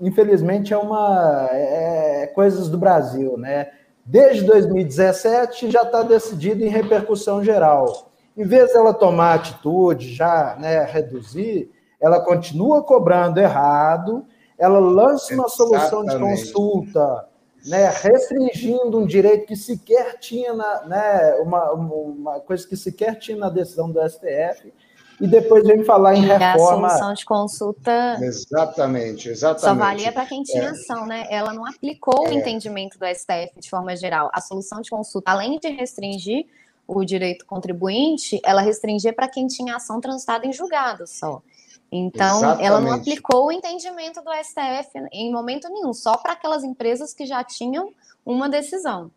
[0.00, 3.70] infelizmente, é uma é, é coisas do Brasil, né?
[4.04, 8.12] Desde 2017 já está decidido em repercussão geral.
[8.36, 11.70] Em vez dela tomar atitude, já né, reduzir,
[12.00, 14.24] ela continua cobrando errado,
[14.56, 17.26] ela lança uma solução de consulta
[17.66, 23.36] né, restringindo um direito que sequer tinha na, né, uma, uma coisa que sequer tinha
[23.36, 24.72] na decisão do STF,
[25.20, 26.86] e depois vem falar em reforma.
[26.86, 28.18] A solução de consulta.
[28.20, 29.62] Exatamente, exatamente.
[29.62, 30.68] Só valia para quem tinha é.
[30.68, 31.26] ação, né?
[31.28, 32.30] Ela não aplicou é.
[32.30, 34.30] o entendimento do STF de forma geral.
[34.32, 36.46] A solução de consulta, além de restringir
[36.86, 41.42] o direito contribuinte, ela restringia para quem tinha ação transitada em julgado só.
[41.90, 42.66] Então, Exatamente.
[42.66, 47.24] ela não aplicou o entendimento do STF em momento nenhum, só para aquelas empresas que
[47.24, 47.90] já tinham
[48.24, 49.10] uma decisão.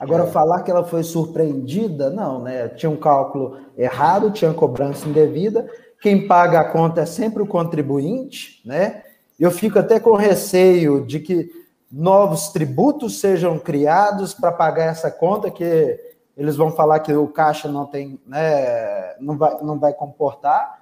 [0.00, 2.68] Agora, falar que ela foi surpreendida, não, né?
[2.68, 5.70] Tinha um cálculo errado, tinha cobrança indevida.
[6.00, 9.02] Quem paga a conta é sempre o contribuinte, né?
[9.38, 11.50] Eu fico até com receio de que
[11.92, 15.98] novos tributos sejam criados para pagar essa conta, que
[16.36, 20.79] eles vão falar que o caixa não tem, né, não vai, não vai comportar.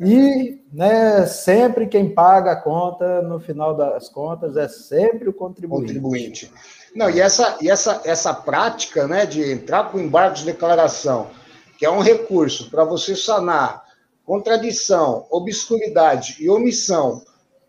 [0.00, 5.86] E né, sempre quem paga a conta, no final das contas, é sempre o contribuinte.
[5.86, 6.52] contribuinte.
[6.94, 11.30] Não, e essa, e essa, essa prática né, de entrar com embargo de declaração,
[11.78, 13.84] que é um recurso para você sanar
[14.24, 17.22] contradição, obscuridade e omissão,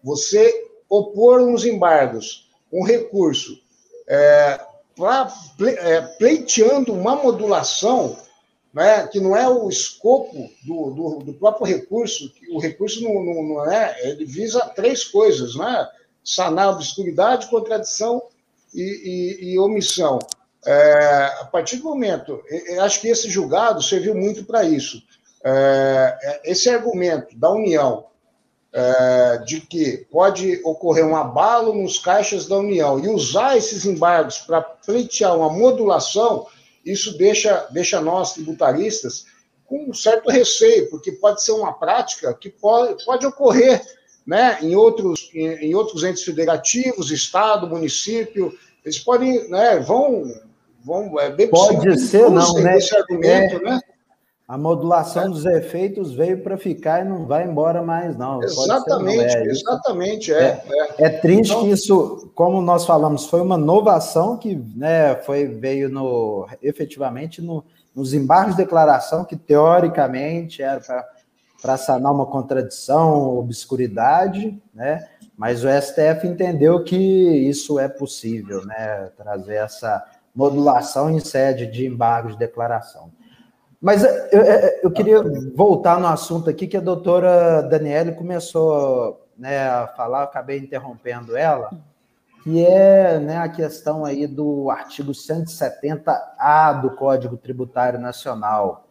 [0.04, 0.52] você
[0.90, 3.60] opor uns embargos, um recurso,
[4.08, 4.60] é,
[4.96, 8.16] pra, é, pleiteando uma modulação
[8.76, 13.44] né, que não é o escopo do, do, do próprio recurso, o recurso não, não,
[13.44, 15.88] não, é, ele visa três coisas, né?
[16.22, 18.22] Sanar obscuridade, contradição
[18.74, 20.20] e, e, e omissão.
[20.66, 22.42] É, a partir do momento,
[22.82, 25.02] acho que esse julgado serviu muito para isso.
[25.42, 28.08] É, é, esse argumento da União
[28.74, 34.40] é, de que pode ocorrer um abalo nos caixas da União e usar esses embargos
[34.40, 36.48] para pleitear uma modulação
[36.86, 39.26] isso deixa, deixa nós, tributaristas,
[39.65, 43.82] com um certo receio, porque pode ser uma prática que pode, pode ocorrer
[44.26, 50.24] né, em, outros, em, em outros entes federativos, Estado, município, eles podem, né, vão,
[50.84, 52.78] vão é bem Pode ser, não, né?
[52.78, 53.82] Esse argumento, é, né?
[54.48, 55.30] A modulação é.
[55.30, 58.44] dos efeitos veio para ficar e não vai embora mais, não.
[58.44, 59.46] Exatamente, ser, não.
[59.46, 60.64] É, exatamente, é,
[61.00, 61.06] é.
[61.06, 65.90] É, triste então, que isso, como nós falamos, foi uma inovação que né, foi, veio
[65.90, 67.64] no, efetivamente no,
[67.96, 70.80] nos embargos de declaração, que teoricamente era
[71.60, 75.08] para sanar uma contradição, obscuridade, né?
[75.36, 79.10] mas o STF entendeu que isso é possível, né?
[79.18, 80.06] trazer essa
[80.36, 83.10] modulação em sede de embargos de declaração.
[83.86, 85.22] Mas eh, eu, eh, eu, queria
[85.54, 91.70] voltar no assunto aqui que a doutora Daniele começou né, a falar, acabei interrompendo ela,
[92.44, 98.88] que é né, a questão aí do artigo 170A do Código Tributário Nacional.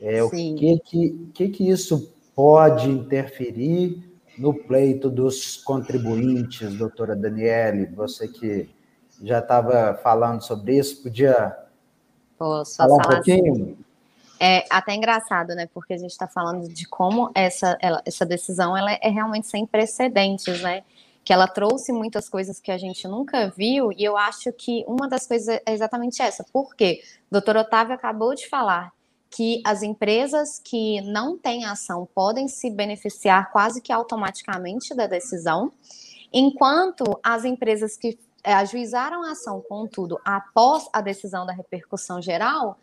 [0.00, 4.02] É, o que, que, que, que isso pode interferir
[4.36, 7.86] no pleito dos contribuintes, doutora Daniele?
[7.94, 8.68] Você que
[9.22, 11.56] já estava falando sobre isso, podia
[12.36, 13.83] Posso falar, falar um pouquinho?
[14.38, 15.68] É até engraçado, né?
[15.72, 19.66] Porque a gente está falando de como essa, ela, essa decisão ela é realmente sem
[19.66, 20.82] precedentes, né?
[21.24, 25.08] Que ela trouxe muitas coisas que a gente nunca viu, e eu acho que uma
[25.08, 26.44] das coisas é exatamente essa.
[26.52, 27.02] Por quê?
[27.30, 28.92] Doutor Otávio acabou de falar
[29.30, 35.72] que as empresas que não têm ação podem se beneficiar quase que automaticamente da decisão,
[36.32, 42.78] enquanto as empresas que é, ajuizaram a ação, contudo, após a decisão da repercussão geral,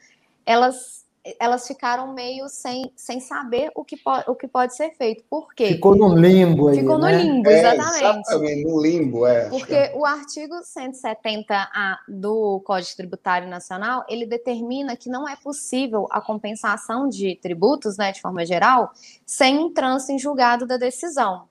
[0.46, 1.06] elas
[1.40, 5.24] elas ficaram meio sem, sem saber o que, pode, o que pode ser feito.
[5.30, 5.68] Por quê?
[5.68, 7.12] Ficou no limbo aí, Ficou né?
[7.12, 8.04] no limbo, exatamente.
[8.04, 9.50] É, exatamente, no limbo, é.
[9.50, 9.94] Porque é.
[9.96, 17.08] o artigo 170A do Código Tributário Nacional, ele determina que não é possível a compensação
[17.08, 18.92] de tributos, né, de forma geral,
[19.26, 21.50] sem um trânsito em julgado da decisão.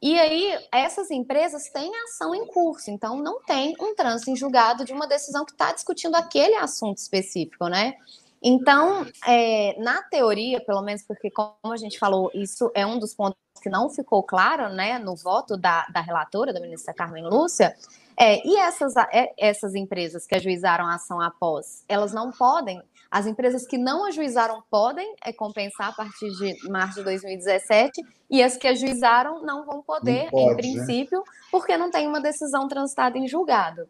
[0.00, 4.84] E aí, essas empresas têm ação em curso, então não tem um trânsito em julgado
[4.84, 7.94] de uma decisão que está discutindo aquele assunto específico, né?
[8.42, 13.14] Então, é, na teoria, pelo menos porque, como a gente falou, isso é um dos
[13.14, 17.76] pontos que não ficou claro né, no voto da, da relatora, da ministra Carmen Lúcia,
[18.18, 23.26] é, e essas, é, essas empresas que ajuizaram a ação após, elas não podem, as
[23.26, 28.56] empresas que não ajuizaram podem é, compensar a partir de março de 2017, e as
[28.56, 30.54] que ajuizaram não vão poder, pode, em né?
[30.54, 31.24] princípio, né?
[31.50, 33.86] porque não tem uma decisão transitada em julgado.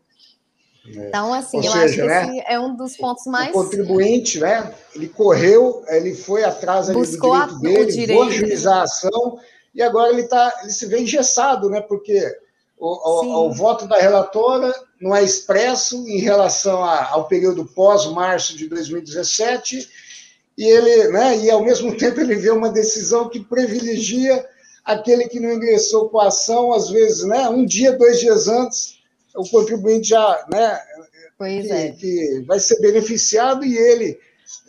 [0.86, 1.08] É.
[1.08, 3.50] Então, assim, Ou eu seja, acho que né, esse é um dos pontos mais.
[3.50, 4.74] O contribuinte, né?
[4.94, 8.22] Ele correu, ele foi atrás ali Buscou do direito dele, o direito.
[8.22, 9.38] ajuizar a ação,
[9.74, 11.80] e agora ele, tá, ele se vê engessado, né?
[11.80, 12.20] Porque
[12.78, 18.56] o, o, o voto da relatora não é expresso em relação a, ao período pós-março
[18.56, 19.88] de 2017,
[20.58, 21.38] e ele, né?
[21.38, 24.44] E ao mesmo tempo ele vê uma decisão que privilegia
[24.84, 27.48] aquele que não ingressou com a ação, às vezes, né?
[27.48, 29.00] Um dia, dois dias antes
[29.34, 30.80] o contribuinte já, né,
[31.38, 31.92] que, é.
[31.92, 34.18] que vai ser beneficiado e ele,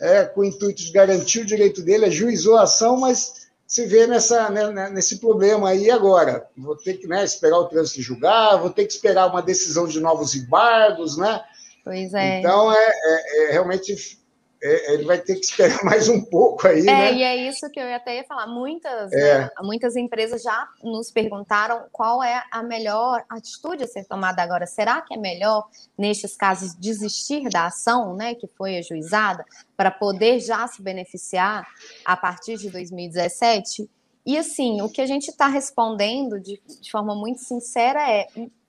[0.00, 4.06] é, com o intuito de garantir o direito dele, ajuizou a ação, mas se vê
[4.06, 6.46] nessa, né, né, nesse problema aí agora.
[6.56, 10.00] Vou ter que né, esperar o trânsito julgar, vou ter que esperar uma decisão de
[10.00, 11.42] novos embargos, né?
[11.82, 12.38] Pois é.
[12.38, 14.18] Então, é, é, é realmente
[14.64, 17.12] é, ele vai ter que esperar mais um pouco aí, é, né?
[17.12, 18.46] E é isso que eu até ia falar.
[18.46, 19.40] Muitas, é.
[19.40, 24.66] né, muitas empresas já nos perguntaram qual é a melhor atitude a ser tomada agora.
[24.66, 29.44] Será que é melhor, nestes casos, desistir da ação né, que foi ajuizada
[29.76, 31.68] para poder já se beneficiar
[32.02, 33.88] a partir de 2017?
[34.24, 38.26] E assim, o que a gente está respondendo de, de forma muito sincera é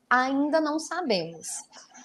[0.09, 1.47] ainda não sabemos.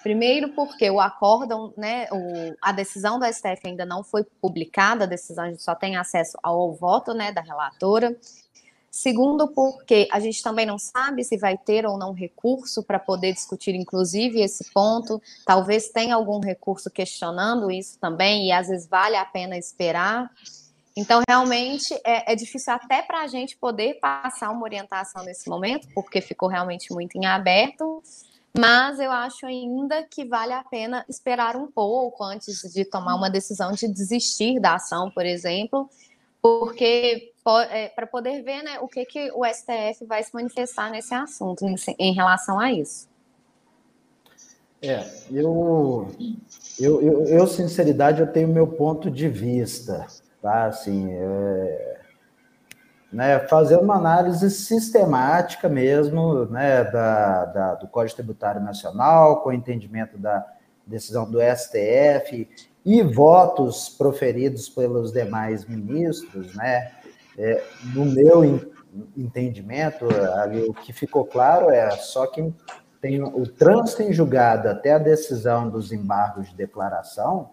[0.03, 5.07] Primeiro, porque o acórdão, né, o, a decisão do STF ainda não foi publicada, a
[5.07, 8.16] decisão a gente só tem acesso ao voto, né, da relatora.
[8.90, 13.32] Segundo, porque a gente também não sabe se vai ter ou não recurso para poder
[13.32, 15.22] discutir, inclusive, esse ponto.
[15.46, 20.28] Talvez tenha algum recurso questionando isso também, e às vezes vale a pena esperar.
[20.96, 25.86] Então, realmente, é, é difícil até para a gente poder passar uma orientação nesse momento,
[25.94, 28.03] porque ficou realmente muito em aberto
[28.57, 33.30] mas eu acho ainda que vale a pena esperar um pouco antes de tomar uma
[33.30, 35.88] decisão de desistir da ação, por exemplo,
[36.42, 37.32] porque
[37.70, 41.64] é, para poder ver né, o que, que o STF vai se manifestar nesse assunto,
[41.64, 43.09] em, em relação a isso.
[44.82, 46.09] É, eu,
[46.78, 50.07] eu, eu, eu, sinceridade, eu tenho meu ponto de vista,
[50.40, 50.64] tá?
[50.64, 51.99] Assim, é,
[53.12, 60.16] né, fazer uma análise sistemática mesmo né, da, da, do Código Tributário Nacional, com entendimento
[60.16, 60.46] da
[60.86, 62.48] decisão do STF
[62.84, 66.92] e votos proferidos pelos demais ministros, né,
[67.36, 67.62] é,
[67.94, 68.44] no meu
[69.16, 70.06] entendimento,
[70.36, 72.54] ali, o que ficou claro é só quem
[73.00, 77.50] tem o trânsito em julgado até a decisão dos embargos de declaração,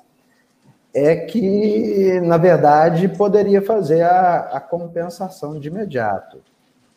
[1.00, 6.40] é que, na verdade, poderia fazer a, a compensação de imediato.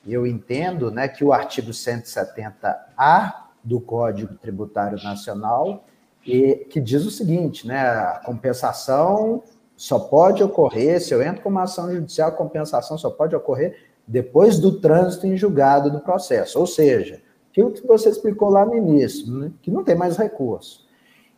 [0.09, 5.85] Eu entendo né, que o artigo 170A do Código Tributário Nacional,
[6.27, 9.43] e, que diz o seguinte, né, a compensação
[9.77, 13.85] só pode ocorrer, se eu entro com uma ação judicial, a compensação só pode ocorrer
[14.09, 16.59] depois do trânsito em julgado do processo.
[16.59, 17.21] Ou seja,
[17.51, 20.89] aquilo que você explicou lá no início, né, que não tem mais recurso.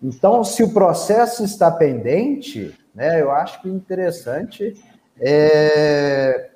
[0.03, 4.75] Então, se o processo está pendente, né, eu acho que interessante
[5.21, 6.51] é,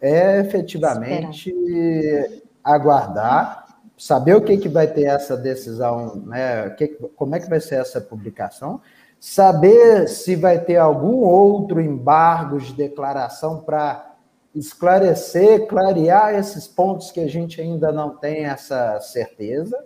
[0.00, 2.42] é efetivamente Esperar.
[2.62, 3.66] aguardar,
[3.96, 7.76] saber o que, que vai ter essa decisão, né, que, como é que vai ser
[7.76, 8.80] essa publicação,
[9.18, 14.14] saber se vai ter algum outro embargo de declaração para
[14.54, 19.82] esclarecer, clarear esses pontos que a gente ainda não tem essa certeza.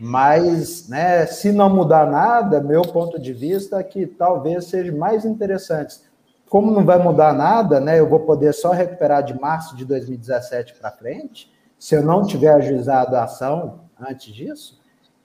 [0.00, 5.26] Mas, né, se não mudar nada, meu ponto de vista é que talvez seja mais
[5.26, 6.00] interessante
[6.50, 8.00] como não vai mudar nada, né?
[8.00, 11.48] Eu vou poder só recuperar de março de 2017 para frente,
[11.78, 14.80] se eu não tiver ajuizado a ação antes disso,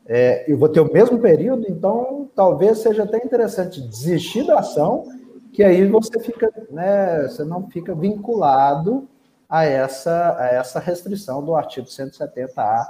[0.06, 5.04] é, eu vou ter o mesmo período, então talvez seja até interessante desistir da ação,
[5.52, 9.10] que aí você fica, né, você não fica vinculado
[9.50, 12.86] a essa, a essa restrição do artigo 170A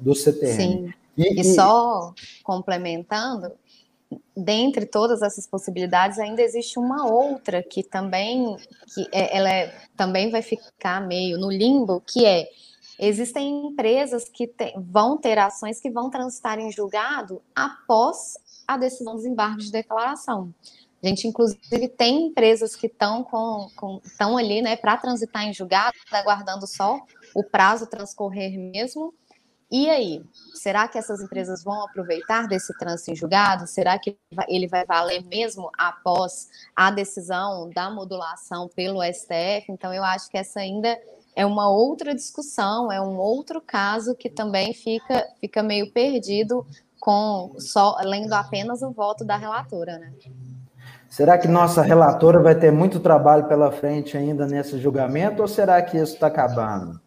[0.00, 0.56] do CTN.
[0.56, 0.94] Sim.
[1.16, 3.52] E, e só complementando,
[4.36, 8.56] dentre todas essas possibilidades, ainda existe uma outra que também,
[8.92, 12.48] que é, ela é, também vai ficar meio no limbo, que é
[12.98, 18.34] existem empresas que te, vão ter ações que vão transitar em julgado após
[18.66, 20.54] a decisão dos embargos de declaração.
[21.02, 24.00] A gente, inclusive, tem empresas que estão com, com,
[24.38, 26.98] ali né, para transitar em julgado, aguardando só
[27.34, 29.12] o prazo transcorrer mesmo,
[29.76, 33.66] e aí, será que essas empresas vão aproveitar desse trânsito em julgado?
[33.66, 34.16] Será que
[34.46, 39.64] ele vai valer mesmo após a decisão da modulação pelo STF?
[39.70, 40.96] Então, eu acho que essa ainda
[41.34, 46.64] é uma outra discussão, é um outro caso que também fica, fica meio perdido
[47.00, 50.12] com só lendo apenas o voto da relatora, né?
[51.10, 55.82] Será que nossa relatora vai ter muito trabalho pela frente ainda nesse julgamento ou será
[55.82, 57.02] que isso está acabando?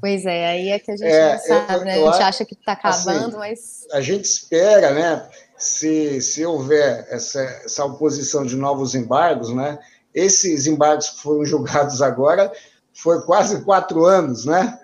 [0.00, 1.92] Pois é, aí é que a gente é, não sabe, eu, né?
[1.92, 3.86] A gente acha que está assim, acabando, assim, mas.
[3.92, 5.28] A gente espera, né?
[5.58, 9.78] Se, se houver essa, essa oposição de novos embargos, né?
[10.14, 12.50] Esses embargos que foram julgados agora
[12.94, 14.80] foi quase quatro anos, né?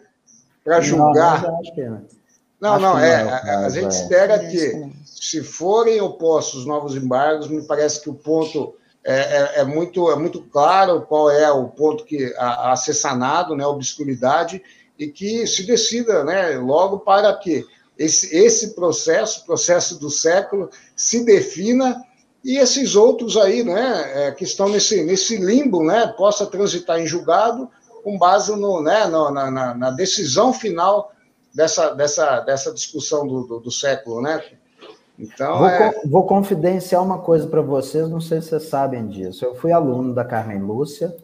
[0.62, 1.42] Para julgar.
[1.42, 1.90] Não, acho que é.
[2.60, 3.88] não, acho não, é, a, a, gente é.
[3.88, 9.64] espera que, se forem opostos novos embargos, me parece que o ponto é, é, é,
[9.64, 13.64] muito, é muito claro qual é o ponto que a, a ser sanado, né?
[13.64, 14.62] A obscuridade
[14.98, 17.66] e que se decida né, logo para que
[17.98, 22.02] esse, esse processo, processo do século, se defina
[22.44, 27.06] e esses outros aí, né, é, que estão nesse, nesse limbo, né, possa transitar em
[27.06, 27.68] julgado
[28.04, 31.10] com base no, né, no, na, na, na, decisão final
[31.52, 34.40] dessa, dessa, dessa discussão do, do, do século, né?
[35.18, 36.00] Então, vou, é...
[36.04, 39.44] vou confidenciar uma coisa para vocês, não sei se vocês sabem disso.
[39.44, 41.16] Eu fui aluno da Carmen Lúcia,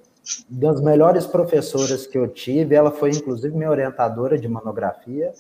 [0.49, 5.33] das melhores professoras que eu tive, ela foi inclusive minha orientadora de monografia,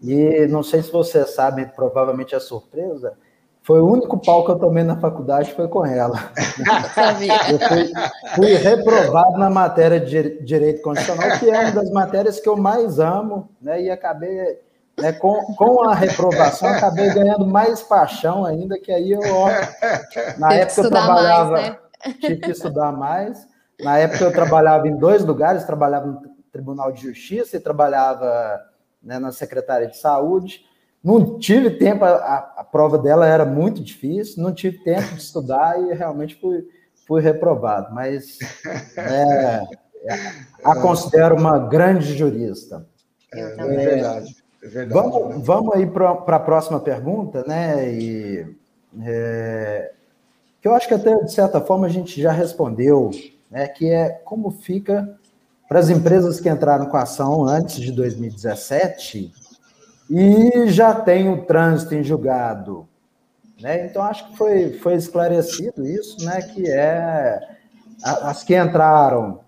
[0.00, 3.14] e não sei se vocês sabem, provavelmente é surpresa,
[3.62, 6.32] foi o único pau que eu tomei na faculdade foi com ela.
[7.48, 7.92] eu fui,
[8.34, 12.98] fui, reprovado na matéria de Direito Constitucional, que é uma das matérias que eu mais
[12.98, 13.80] amo, né?
[13.80, 14.58] E acabei,
[14.98, 19.48] né, com, com a reprovação, acabei ganhando mais paixão ainda, que aí eu, ó,
[20.38, 21.78] na Teve época eu trabalhava, mais, né?
[22.20, 23.46] tive que estudar mais.
[23.82, 26.22] Na época eu trabalhava em dois lugares, trabalhava no
[26.52, 28.60] Tribunal de Justiça e trabalhava
[29.02, 30.64] né, na Secretaria de Saúde.
[31.02, 35.80] Não tive tempo, a, a, prova dela era muito difícil, não tive tempo de estudar
[35.80, 36.64] e realmente fui,
[37.06, 38.38] fui reprovado, mas
[38.96, 39.62] é,
[40.62, 42.86] a considero uma grande jurista.
[43.34, 44.36] É, verdade.
[44.62, 44.94] É verdade.
[44.94, 47.92] Vamos, vamos aí para a próxima pergunta, né?
[47.92, 48.56] E,
[49.04, 49.92] é,
[50.60, 53.10] que eu acho que até, de certa forma, a gente já respondeu
[53.52, 55.14] né, que é como fica
[55.68, 59.30] para as empresas que entraram com a ação antes de 2017
[60.10, 62.88] e já tem o trânsito em julgado.
[63.60, 63.86] Né?
[63.86, 67.38] Então, acho que foi, foi esclarecido isso, né, que é
[68.02, 69.40] as que entraram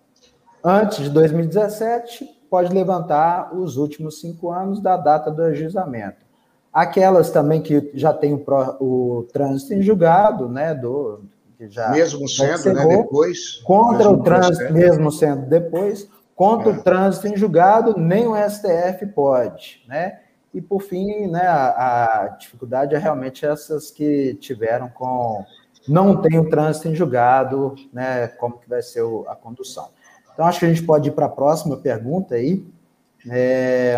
[0.62, 6.24] antes de 2017 pode levantar os últimos cinco anos da data do ajuizamento.
[6.72, 8.44] Aquelas também que já têm o,
[8.80, 11.24] o trânsito em julgado, né, do,
[11.68, 16.72] que já mesmo sendo né, depois contra o trânsito mesmo sendo depois contra é.
[16.72, 20.20] o trânsito em julgado nem o STF pode né?
[20.52, 25.44] E por fim né a, a, dificuldade é realmente essas que tiveram com
[25.88, 29.88] não tem o trânsito em julgado né como que vai ser o, a condução.
[30.32, 32.66] Então acho que a gente pode ir para a próxima pergunta aí.
[33.30, 33.96] É,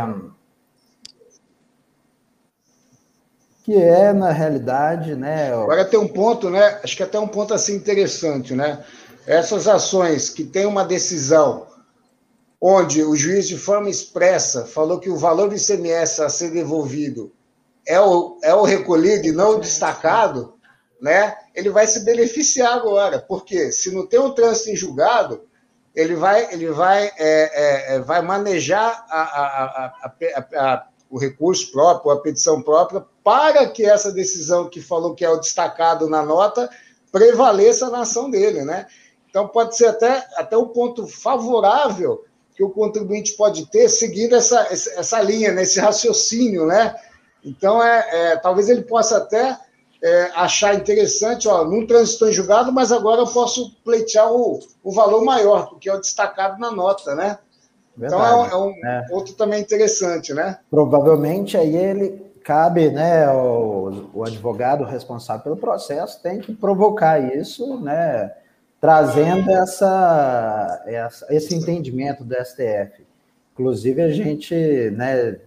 [3.66, 5.52] que é, na realidade, né?
[5.52, 6.78] Agora tem um ponto, né?
[6.84, 8.84] Acho que até um ponto assim interessante, né?
[9.26, 11.66] Essas ações que têm uma decisão
[12.60, 17.32] onde o juiz, de forma expressa, falou que o valor do ICMS a ser devolvido
[17.84, 20.54] é o, é o recolhido e não o destacado,
[21.02, 21.36] né?
[21.52, 25.42] Ele vai se beneficiar agora, porque se não tem um trânsito em julgado,
[25.92, 31.70] ele vai, ele vai, é, é, é vai manejar a, a, a, a o recurso
[31.70, 36.22] próprio, a petição própria, para que essa decisão que falou que é o destacado na
[36.24, 36.68] nota
[37.12, 38.86] prevaleça na ação dele, né?
[39.28, 44.66] Então pode ser até, até um ponto favorável que o contribuinte pode ter seguindo essa,
[44.70, 45.84] essa linha, nesse né?
[45.84, 46.96] raciocínio, né?
[47.44, 49.56] Então, é, é, talvez ele possa até
[50.02, 54.90] é, achar interessante, ó, não transitou em julgado, mas agora eu posso pleitear o, o
[54.90, 57.38] valor maior, porque é o destacado na nota, né?
[57.96, 58.22] Verdade.
[58.22, 59.06] Então é um, é um é.
[59.10, 60.58] outro também interessante, né?
[60.70, 67.80] Provavelmente aí ele cabe, né, o, o advogado responsável pelo processo tem que provocar isso,
[67.80, 68.32] né,
[68.80, 73.04] trazendo essa, essa, esse entendimento do STF.
[73.52, 74.54] Inclusive a gente,
[74.90, 75.40] né,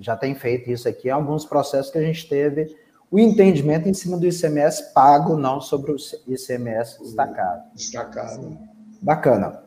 [0.00, 2.74] já tem feito isso aqui em alguns processos que a gente teve
[3.08, 5.96] o entendimento em cima do ICMS pago, não sobre o
[6.26, 7.62] ICMS destacado.
[7.72, 8.58] Destacado.
[9.00, 9.62] Bacana.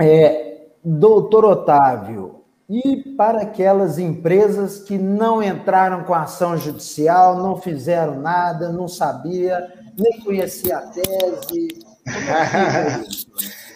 [0.00, 0.51] É,
[0.84, 8.70] doutor Otávio, e para aquelas empresas que não entraram com ação judicial, não fizeram nada,
[8.70, 11.68] não sabia, nem conhecia a tese.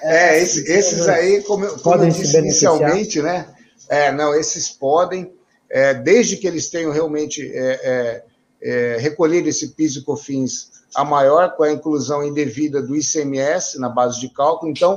[0.02, 3.48] É, é, esses, esses aí, como, como eu disse inicialmente, né?
[3.88, 5.32] É, não, esses podem,
[5.70, 8.24] é, desde que eles tenham realmente é, é
[8.60, 13.88] é, recolher esse PIS e COFINS a maior com a inclusão indevida do ICMS na
[13.88, 14.70] base de cálculo.
[14.70, 14.96] Então,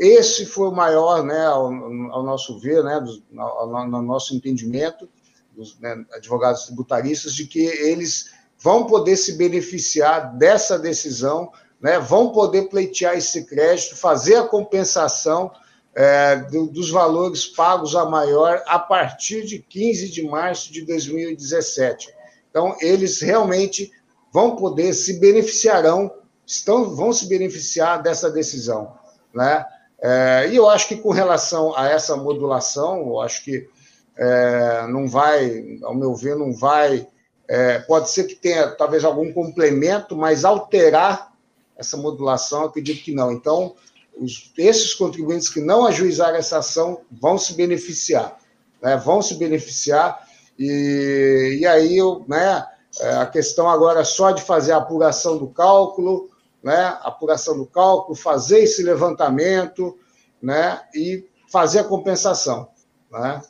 [0.00, 5.06] esse foi o maior, né, ao, ao nosso ver, né, do, ao, no nosso entendimento,
[5.54, 12.32] dos né, advogados tributaristas, de que eles vão poder se beneficiar dessa decisão, né, vão
[12.32, 15.52] poder pleitear esse crédito, fazer a compensação
[15.94, 22.08] é, do, dos valores pagos a maior a partir de 15 de março de 2017.
[22.48, 23.92] Então, eles realmente
[24.32, 26.10] vão poder, se beneficiarão,
[26.46, 28.98] estão, vão se beneficiar dessa decisão.
[29.34, 29.62] Né?
[30.02, 33.68] É, e eu acho que com relação a essa modulação, eu acho que
[34.16, 37.06] é, não vai, ao meu ver, não vai.
[37.48, 41.32] É, pode ser que tenha talvez algum complemento, mas alterar
[41.76, 43.32] essa modulação, acredito que não.
[43.32, 43.74] Então,
[44.16, 48.38] os, esses contribuintes que não ajuizarem essa ação vão se beneficiar,
[48.82, 48.96] né?
[48.96, 50.28] vão se beneficiar
[50.62, 52.66] e, e aí, eu, né,
[53.00, 56.28] é, a questão agora é só de fazer a apuração do cálculo,
[56.62, 59.98] né, apuração do cálculo, fazer esse levantamento,
[60.42, 62.68] né, e fazer a compensação,
[63.10, 63.42] né?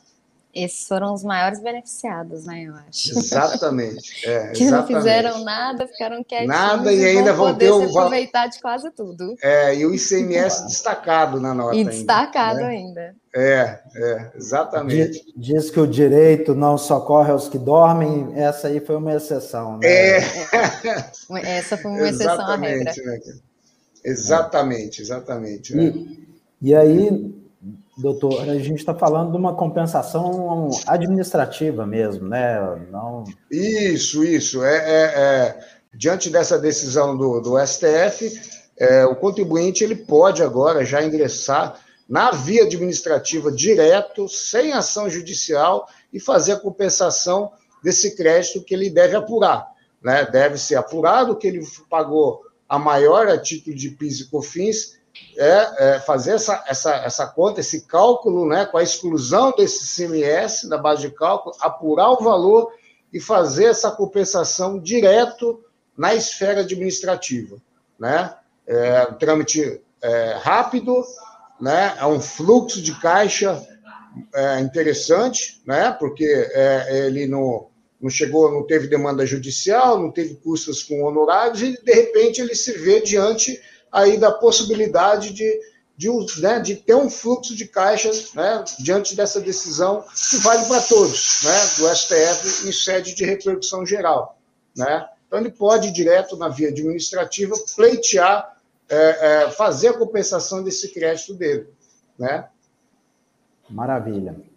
[0.53, 3.17] Esses foram os maiores beneficiados, né, eu acho.
[3.17, 4.11] Exatamente.
[4.23, 4.91] É, que exatamente.
[4.91, 6.55] não fizeram nada, ficaram quietinhos.
[6.55, 9.35] Nada e ainda vão, vão ter o aproveitar de quase tudo.
[9.41, 11.75] É, e o ICMS destacado na nota.
[11.75, 12.71] E destacado ainda.
[12.71, 12.81] Né?
[12.81, 13.15] ainda.
[13.33, 15.23] É, é, exatamente.
[15.35, 19.77] Diz, diz, que o direito não socorre aos que dormem, essa aí foi uma exceção,
[19.77, 19.87] né?
[19.87, 20.17] É.
[20.17, 21.11] é.
[21.57, 22.93] Essa foi uma exceção à regra.
[23.05, 23.19] Né?
[24.03, 25.75] Exatamente, exatamente.
[25.75, 25.83] Né?
[25.83, 26.27] E,
[26.61, 27.40] e aí,
[28.01, 32.59] doutor, a gente está falando de uma compensação administrativa mesmo, né?
[32.91, 33.23] Não...
[33.49, 34.63] Isso, isso.
[34.63, 35.59] É, é, é
[35.93, 38.39] diante dessa decisão do, do STF,
[38.77, 41.79] é, o contribuinte ele pode agora já ingressar
[42.09, 47.51] na via administrativa direto, sem ação judicial, e fazer a compensação
[47.83, 49.67] desse crédito que ele deve apurar.
[50.03, 50.25] Né?
[50.25, 54.97] Deve ser apurado que ele pagou a maior a título de PIS e COFINS
[55.37, 60.67] é, é, fazer essa, essa, essa conta, esse cálculo, né, com a exclusão desse CMS
[60.67, 62.71] da base de cálculo, apurar o valor
[63.13, 65.63] e fazer essa compensação direto
[65.97, 67.57] na esfera administrativa,
[67.99, 68.33] né?
[68.65, 71.03] É um trâmite é, rápido,
[71.59, 71.95] né?
[71.99, 73.61] É um fluxo de caixa
[74.33, 75.91] é, interessante, né?
[75.91, 77.67] Porque é, ele não,
[77.99, 82.55] não chegou, não teve demanda judicial, não teve custas com honorários e de repente ele
[82.55, 83.61] se vê diante
[83.91, 85.59] aí da possibilidade de,
[85.97, 86.09] de,
[86.41, 91.41] né, de ter um fluxo de caixas né, diante dessa decisão que vale para todos,
[91.43, 94.39] né, do STF em sede de repercussão geral.
[94.75, 95.07] Né?
[95.27, 98.57] Então, ele pode ir direto na via administrativa pleitear,
[98.89, 101.67] é, é, fazer a compensação desse crédito dele.
[102.17, 102.47] Né?
[103.69, 104.50] Maravilha.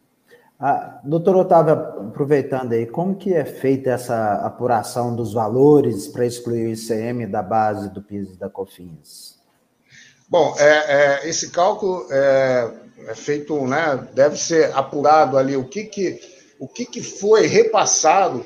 [0.66, 1.74] Ah, doutor Otávio,
[2.08, 7.42] aproveitando aí, como que é feita essa apuração dos valores para excluir o ICM da
[7.42, 9.38] base do PIS e da COFINS?
[10.26, 12.72] Bom, é, é, esse cálculo é,
[13.08, 16.18] é, feito, né, deve ser apurado ali o que, que,
[16.58, 18.42] o que, que foi repassado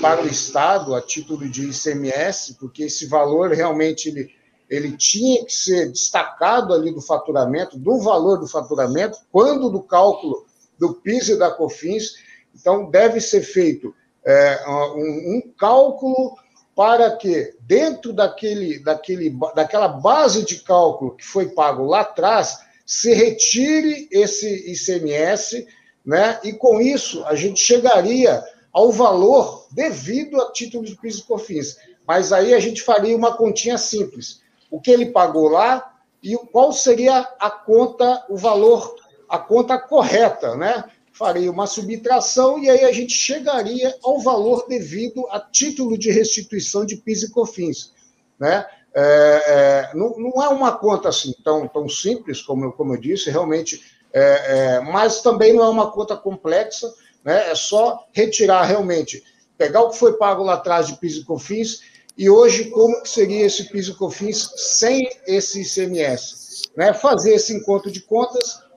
[0.00, 4.28] para o Estado a título de ICMS, porque esse valor realmente ele,
[4.68, 10.49] ele tinha que ser destacado ali do faturamento, do valor do faturamento, quando do cálculo
[10.80, 12.14] do PIS e da COFINS.
[12.58, 16.34] Então, deve ser feito é, um, um, cálculo
[16.74, 23.12] para que, dentro daquele, daquele, daquela base de cálculo que foi pago lá atrás, se
[23.12, 25.66] retire esse ICMS,
[26.04, 26.40] né?
[26.42, 31.76] e com isso a gente chegaria ao valor devido a título de PIS e COFINS.
[32.06, 34.40] Mas aí a gente faria uma continha simples.
[34.70, 38.94] O que ele pagou lá e qual seria a conta, o valor
[39.30, 40.84] a conta correta, né?
[41.12, 46.84] faria uma subtração e aí a gente chegaria ao valor devido a título de restituição
[46.84, 47.92] de PIS e COFINS.
[48.38, 48.64] Né?
[48.94, 53.00] É, é, não, não, é uma conta assim tão, tão simples, como eu, como eu
[53.00, 56.90] disse, realmente, é, é, mas também não é uma conta complexa,
[57.22, 57.50] né?
[57.50, 59.22] é só retirar realmente,
[59.58, 61.82] pegar o que foi pago lá atrás de PIS e COFINS
[62.16, 66.62] e hoje como seria esse PIS e COFINS sem esse ICMS.
[66.74, 66.94] Né?
[66.94, 68.69] Fazer esse encontro de contas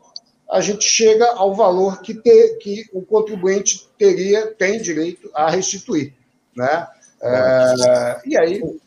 [0.53, 6.13] a gente chega ao valor que, ter, que o contribuinte teria, tem direito a restituir.
[6.55, 6.87] Né?
[7.23, 8.79] É, e aí,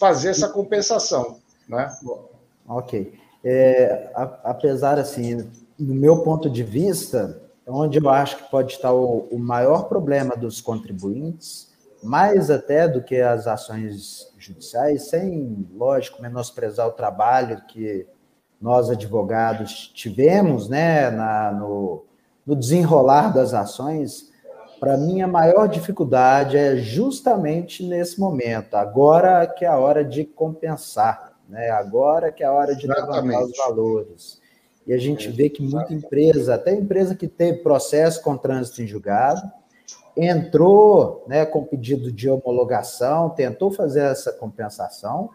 [0.00, 1.38] fazer essa compensação.
[1.68, 1.88] Né?
[2.66, 3.14] Ok.
[3.44, 4.10] É,
[4.42, 9.38] apesar, assim, no meu ponto de vista, onde eu acho que pode estar o, o
[9.38, 11.70] maior problema dos contribuintes,
[12.02, 18.08] mais até do que as ações judiciais, sem, lógico, menosprezar o trabalho que
[18.60, 22.04] nós advogados tivemos né, na, no,
[22.46, 24.30] no desenrolar das ações,
[24.78, 30.24] para mim a maior dificuldade é justamente nesse momento, agora que é a hora de
[30.24, 31.70] compensar, né?
[31.70, 34.40] agora que é a hora de levantar os valores.
[34.86, 38.86] E a gente vê que muita empresa, até empresa que teve processo com trânsito em
[38.86, 39.42] julgado,
[40.16, 45.30] entrou né, com pedido de homologação, tentou fazer essa compensação,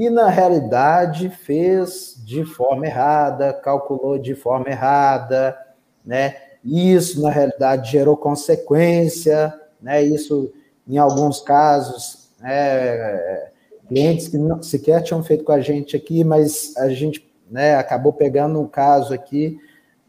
[0.00, 5.54] e na realidade fez de forma errada, calculou de forma errada,
[6.02, 6.36] né?
[6.64, 10.02] Isso na realidade gerou consequência, né?
[10.02, 10.50] Isso
[10.88, 13.50] em alguns casos, né,
[13.88, 18.14] clientes que não, sequer tinham feito com a gente aqui, mas a gente né, acabou
[18.14, 19.58] pegando um caso aqui,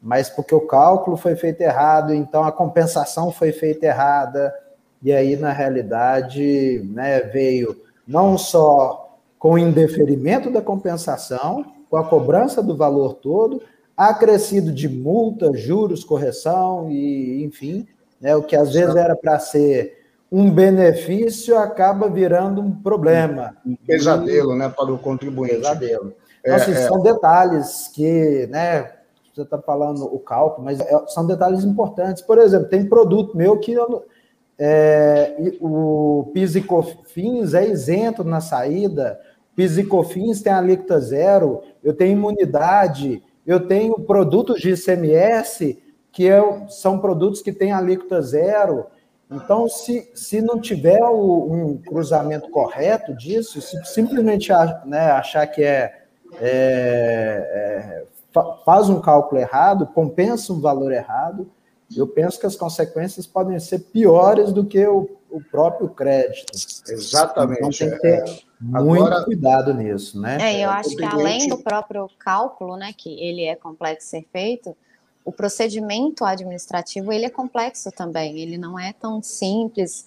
[0.02, 4.56] mas porque o cálculo foi feito errado, então a compensação foi feita errada,
[5.04, 7.76] e aí, na realidade, né, veio
[8.08, 9.11] não só
[9.42, 13.60] com o indeferimento da compensação, com a cobrança do valor todo,
[13.98, 17.88] acrescido de multa, juros, correção e, enfim,
[18.22, 19.98] né, o que às vezes era para ser
[20.32, 23.58] um benefício acaba virando um problema.
[23.66, 24.60] Um pesadelo, e...
[24.60, 25.56] né, para o contribuinte.
[25.56, 26.14] Pesadelo.
[26.42, 28.92] Então, assim, é, são detalhes que, né,
[29.34, 32.22] você está falando o cálculo, mas é, são detalhes importantes.
[32.22, 34.06] Por exemplo, tem produto meu que eu,
[34.60, 39.20] é, o PIS e COFINS é isento na saída,
[39.62, 45.82] PIS e COFINS tem alíquota zero, eu tenho imunidade, eu tenho produtos de ICMS
[46.12, 48.86] que é, são produtos que têm alíquota zero.
[49.30, 54.49] Então, se, se não tiver o, um cruzamento correto disso, se simplesmente
[54.86, 56.05] né, achar que é,
[56.41, 58.03] é,
[58.34, 61.49] é, faz um cálculo errado, compensa um valor errado,
[61.95, 66.51] eu penso que as consequências podem ser piores do que o, o próprio crédito.
[66.88, 67.59] Exatamente.
[67.59, 68.41] Então tem que ter é.
[68.59, 70.38] muito Agora, cuidado nisso, né?
[70.41, 74.75] É, eu acho que além do próprio cálculo, né, que ele é complexo ser feito,
[75.23, 78.39] o procedimento administrativo ele é complexo também.
[78.39, 80.05] Ele não é tão simples.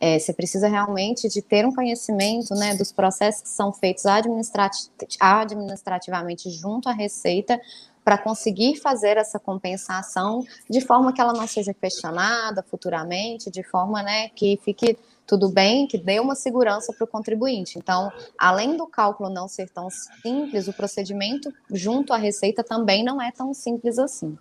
[0.00, 4.90] É, você precisa realmente de ter um conhecimento né, dos processos que são feitos administrati
[5.20, 7.60] administrativamente junto à Receita
[8.04, 14.02] para conseguir fazer essa compensação de forma que ela não seja questionada futuramente, de forma
[14.02, 17.78] né, que fique tudo bem, que dê uma segurança para o contribuinte.
[17.78, 23.22] Então, além do cálculo não ser tão simples, o procedimento junto à receita também não
[23.22, 24.36] é tão simples assim.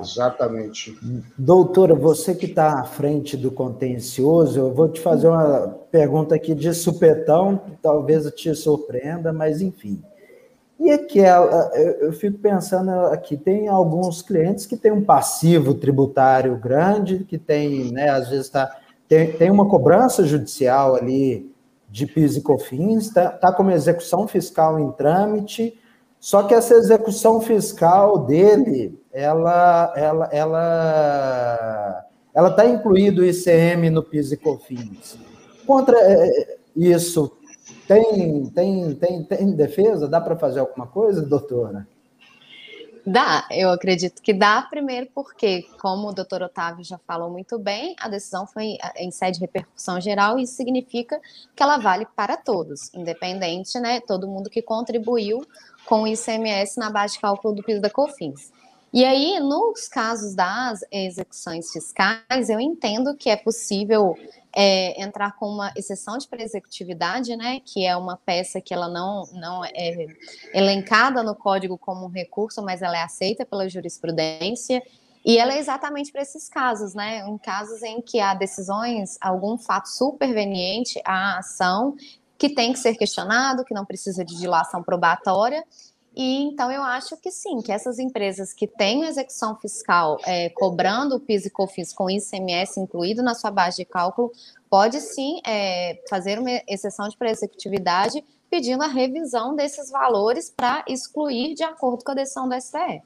[0.00, 0.96] Exatamente.
[1.36, 6.54] Doutora, você que está à frente do contencioso, eu vou te fazer uma pergunta aqui
[6.54, 10.00] de supetão, que talvez te surpreenda, mas enfim.
[10.82, 11.70] E aquela,
[12.00, 17.92] eu fico pensando aqui, tem alguns clientes que têm um passivo tributário grande, que tem,
[17.92, 18.68] né, às vezes está
[19.06, 21.54] tem, tem uma cobrança judicial ali
[21.88, 25.78] de PIS e COFINS, está tá com uma execução fiscal em trâmite,
[26.18, 34.02] só que essa execução fiscal dele, ela ela ela ela está incluído o ICM no
[34.02, 35.16] PIS e COFINS.
[35.64, 37.30] Contra é, isso,
[37.86, 40.08] tem, tem, tem, tem defesa?
[40.08, 41.86] Dá para fazer alguma coisa, doutora?
[43.04, 47.96] Dá, eu acredito que dá, primeiro porque, como o doutor Otávio já falou muito bem,
[47.98, 51.20] a decisão foi em sede de repercussão geral e isso significa
[51.54, 55.44] que ela vale para todos, independente, né, todo mundo que contribuiu
[55.84, 58.52] com o ICMS na base de cálculo do PIS da COFINS.
[58.92, 64.14] E aí, nos casos das execuções fiscais, eu entendo que é possível
[64.54, 69.24] é, entrar com uma exceção de pré-executividade, né, que é uma peça que ela não,
[69.32, 70.06] não é
[70.52, 74.82] elencada no código como um recurso, mas ela é aceita pela jurisprudência,
[75.24, 79.56] e ela é exatamente para esses casos, né, em casos em que há decisões, algum
[79.56, 81.96] fato superveniente à ação
[82.36, 85.64] que tem que ser questionado, que não precisa de dilação probatória,
[86.14, 91.16] E então eu acho que sim, que essas empresas que têm execução fiscal é, cobrando
[91.16, 94.30] o PIS e COFINS com ICMS incluído na sua base de cálculo,
[94.68, 101.54] pode sim é, fazer uma exceção de pré-executividade pedindo a revisão desses valores para excluir
[101.54, 103.02] de acordo com a decisão do STF.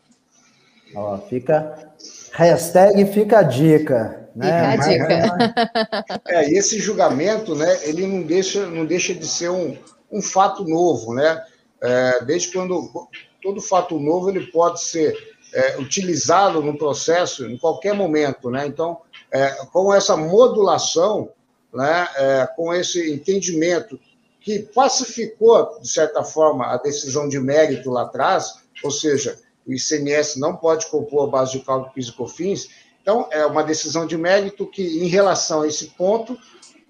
[0.94, 1.92] Ó, fica
[2.32, 4.28] hashtag fica a dica.
[4.34, 4.72] Né?
[4.72, 6.26] Fica a dica.
[6.26, 9.76] É, e esse julgamento, né, ele não deixa, não deixa de ser um,
[10.10, 11.44] um fato novo, né?
[11.80, 12.90] É, desde quando
[13.42, 15.16] todo fato novo ele pode ser
[15.52, 18.66] é, utilizado no processo em qualquer momento, né?
[18.66, 18.98] Então,
[19.30, 21.30] é, com essa modulação,
[21.72, 23.98] né, é, com esse entendimento
[24.40, 30.38] que pacificou, de certa forma, a decisão de mérito lá atrás, ou seja, o ICMS
[30.38, 32.68] não pode compor a base de cálculo PIS e COFINS,
[33.02, 36.38] então é uma decisão de mérito que, em relação a esse ponto,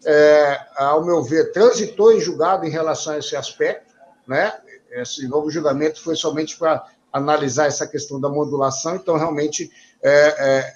[0.04, 3.94] é, ao meu ver, transitou em julgado em relação a esse aspecto,
[4.26, 4.52] né?
[4.90, 9.70] Esse novo julgamento foi somente para analisar essa questão da modulação, então realmente
[10.02, 10.74] é, é,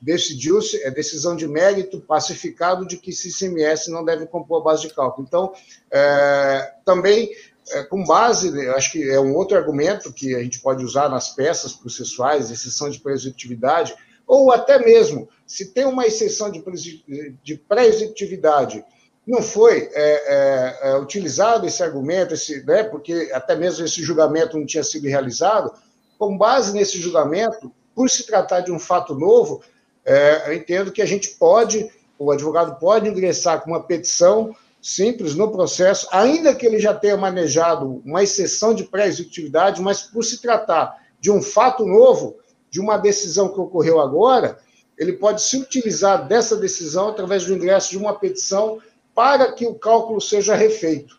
[0.00, 4.94] decidiu-se, é decisão de mérito pacificado de que CMS não deve compor a base de
[4.94, 5.26] cálculo.
[5.26, 5.52] Então,
[5.90, 7.30] é, também,
[7.70, 11.30] é, com base, acho que é um outro argumento que a gente pode usar nas
[11.34, 13.94] peças processuais, exceção de pré-executividade,
[14.26, 18.84] ou até mesmo, se tem uma exceção de pré-executividade
[19.26, 24.56] não foi é, é, é, utilizado esse argumento, esse, né, porque até mesmo esse julgamento
[24.56, 25.72] não tinha sido realizado,
[26.16, 29.62] com base nesse julgamento, por se tratar de um fato novo,
[30.04, 35.34] é, eu entendo que a gente pode, o advogado pode ingressar com uma petição simples
[35.34, 40.40] no processo, ainda que ele já tenha manejado uma exceção de pré-executividade, mas por se
[40.40, 42.36] tratar de um fato novo,
[42.70, 44.58] de uma decisão que ocorreu agora,
[44.96, 48.78] ele pode se utilizar dessa decisão através do ingresso de uma petição
[49.16, 51.18] para que o cálculo seja refeito.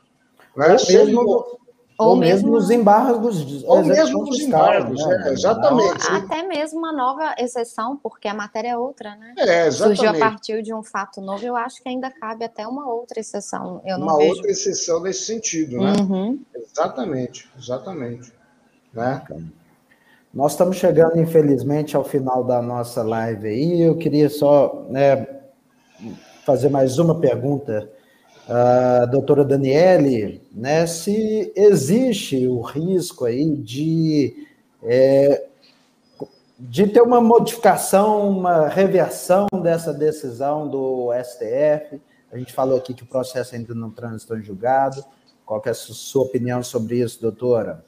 [0.56, 0.68] Né?
[0.68, 1.60] Ou, mesmo, ou,
[1.98, 3.64] ou mesmo nos embargos.
[3.64, 5.24] Ou mesmo nos embargos, né?
[5.26, 6.08] É, exatamente.
[6.12, 9.34] Até mesmo uma nova exceção, porque a matéria é outra, né?
[9.39, 9.98] É, exatamente.
[9.98, 13.20] Surgiu a partir de um fato novo, eu acho que ainda cabe até uma outra
[13.20, 13.82] exceção.
[13.84, 14.36] Eu uma vejo...
[14.36, 15.93] outra exceção nesse sentido, né?
[16.00, 16.39] Uhum.
[16.56, 18.32] Exatamente, exatamente.
[18.93, 19.24] Né?
[20.32, 23.82] Nós estamos chegando, infelizmente, ao final da nossa live aí.
[23.82, 25.37] Eu queria só né,
[26.48, 27.91] fazer mais uma pergunta
[28.50, 34.48] a doutora Daniele, né, se existe o risco aí de,
[34.82, 35.45] é,
[36.58, 42.02] de ter uma modificação, uma reversão dessa decisão do STF.
[42.32, 45.04] A gente falou aqui que o processo ainda não transitou em julgado.
[45.45, 47.86] Qual é a sua opinião sobre isso, doutora?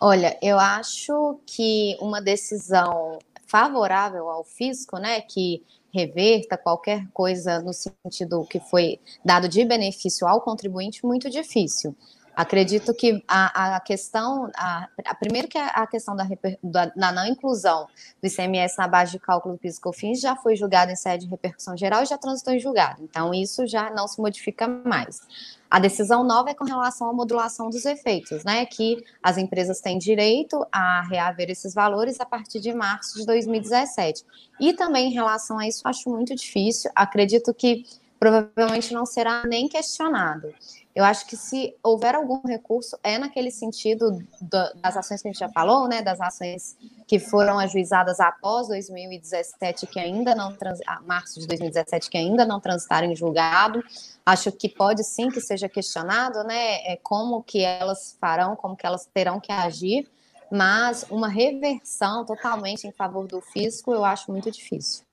[0.00, 5.62] Olha, eu acho que uma decisão favorável ao fisco, né, que
[5.92, 11.96] reverta qualquer coisa no sentido que foi dado de benefício ao contribuinte, muito difícil.
[12.38, 16.24] Acredito que a, a questão, a, a, primeiro que a questão da,
[16.62, 17.88] da, não inclusão
[18.22, 21.30] do ICMS na base de cálculo do PIS COFINS já foi julgada em sede de
[21.32, 23.02] repercussão geral e já transitou em julgado.
[23.02, 25.20] Então, isso já não se modifica mais.
[25.68, 28.64] A decisão nova é com relação à modulação dos efeitos, né?
[28.66, 34.24] Que as empresas têm direito a reaver esses valores a partir de março de 2017.
[34.60, 36.88] E também em relação a isso, acho muito difícil.
[36.94, 37.84] Acredito que
[38.18, 40.52] provavelmente não será nem questionado.
[40.94, 45.38] Eu acho que se houver algum recurso, é naquele sentido das ações que a gente
[45.38, 51.38] já falou, né, das ações que foram ajuizadas após 2017, que ainda não, trans, março
[51.38, 53.80] de 2017, que ainda não transitaram em julgado.
[54.26, 58.84] Acho que pode sim que seja questionado, né, é, como que elas farão, como que
[58.84, 60.10] elas terão que agir,
[60.50, 65.04] mas uma reversão totalmente em favor do fisco, eu acho muito difícil.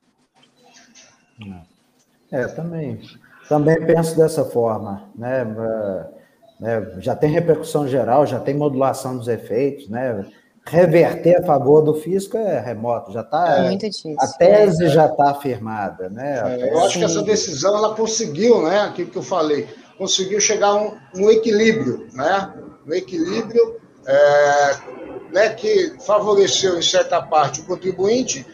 [2.32, 3.02] É, também.
[3.48, 5.46] Também penso dessa forma, né?
[6.64, 10.26] É, já tem repercussão geral, já tem modulação dos efeitos, né?
[10.68, 13.58] Reverter a favor do fisco é remoto, já está.
[13.58, 14.16] É muito difícil.
[14.20, 16.60] A tese já está afirmada, né?
[16.60, 18.80] É, eu acho que essa decisão ela conseguiu, né?
[18.80, 19.68] Aquilo que eu falei,
[19.98, 22.54] conseguiu chegar a um, um equilíbrio, né?
[22.88, 24.76] Um equilíbrio é,
[25.32, 28.46] né, que favoreceu em certa parte o contribuinte,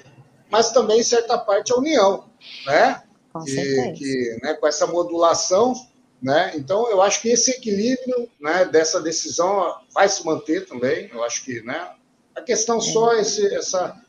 [0.50, 2.26] mas também em certa parte a União,
[2.66, 3.02] né?
[3.32, 5.74] Com que, que né, com essa modulação,
[6.22, 6.52] né?
[6.56, 11.10] Então eu acho que esse equilíbrio, né, dessa decisão vai se manter também.
[11.12, 11.90] Eu acho que, né,
[12.36, 12.82] a questão é.
[12.82, 14.00] só esse, essa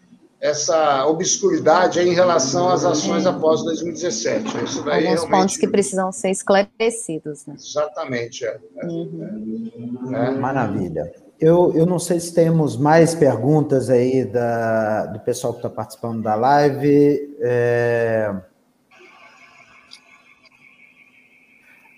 [0.42, 3.28] essa obscuridade em relação às ações é.
[3.28, 4.64] após 2017.
[4.64, 5.30] Isso daí Alguns realmente...
[5.30, 7.46] pontos que precisam ser esclarecidos.
[7.46, 7.54] Né?
[7.56, 8.44] Exatamente.
[8.44, 8.58] É.
[8.82, 9.70] Uhum.
[10.12, 10.30] É.
[10.32, 11.14] Maravilha.
[11.38, 16.20] Eu, eu não sei se temos mais perguntas aí da, do pessoal que está participando
[16.20, 17.36] da live.
[17.40, 18.34] É...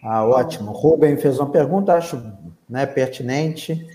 [0.05, 0.71] Ah, ótimo.
[0.71, 2.23] Rubem fez uma pergunta, acho
[2.69, 3.89] né, pertinente.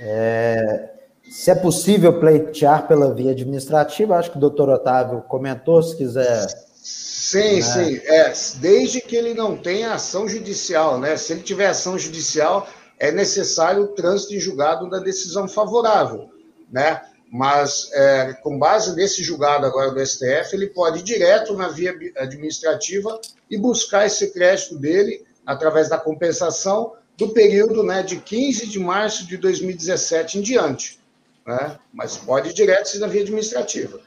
[0.00, 0.90] É,
[1.30, 6.48] se é possível pleitear pela via administrativa, acho que o doutor Otávio comentou, se quiser.
[6.82, 7.62] Sim, né?
[7.62, 8.00] sim.
[8.04, 11.16] É, desde que ele não tenha ação judicial, né?
[11.16, 16.28] Se ele tiver ação judicial, é necessário o trânsito em julgado da decisão favorável,
[16.70, 17.00] né?
[17.30, 21.94] Mas, é, com base nesse julgado agora do STF, ele pode ir direto na via
[22.16, 28.78] administrativa e buscar esse crédito dele através da compensação do período né, de 15 de
[28.78, 30.98] março de 2017 em diante.
[31.46, 31.78] Né?
[31.92, 34.00] Mas pode ir direto na via administrativa.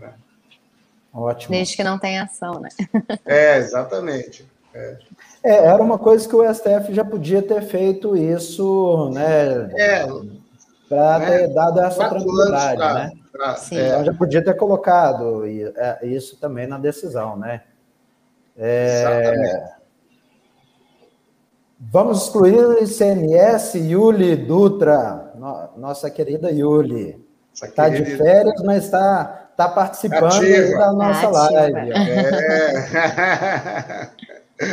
[0.00, 0.14] Né?
[1.12, 1.54] Ótimo.
[1.54, 2.68] Desde que não tenha ação, né?
[3.26, 4.46] É, exatamente.
[4.74, 4.96] É.
[5.44, 9.70] É, era uma coisa que o STF já podia ter feito isso, né?
[9.76, 10.06] É,
[10.88, 11.26] para né?
[11.26, 13.12] ter dado essa tranquilidade, pra, né?
[13.32, 13.86] Pra, é.
[13.88, 17.62] Então já podia ter colocado é, isso também na decisão, né?
[18.56, 19.72] É,
[21.90, 27.20] vamos excluir o ICMS, Yuli Dutra, no, nossa querida Yuli.
[27.52, 31.92] Está de férias, mas está tá participando da nossa live.
[31.92, 34.08] É.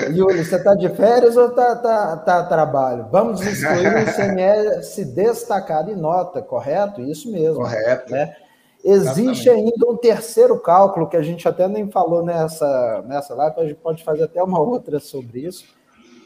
[0.11, 3.07] Yuli, você está de férias ou está tá, tá trabalho?
[3.11, 7.01] Vamos excluir o ICMS destacado em nota, correto?
[7.01, 7.61] Isso mesmo.
[7.61, 8.11] Correto.
[8.11, 8.35] Né?
[8.83, 9.51] Existe Exatamente.
[9.73, 13.75] ainda um terceiro cálculo que a gente até nem falou nessa, nessa live, a gente
[13.75, 15.65] pode fazer até uma outra sobre isso,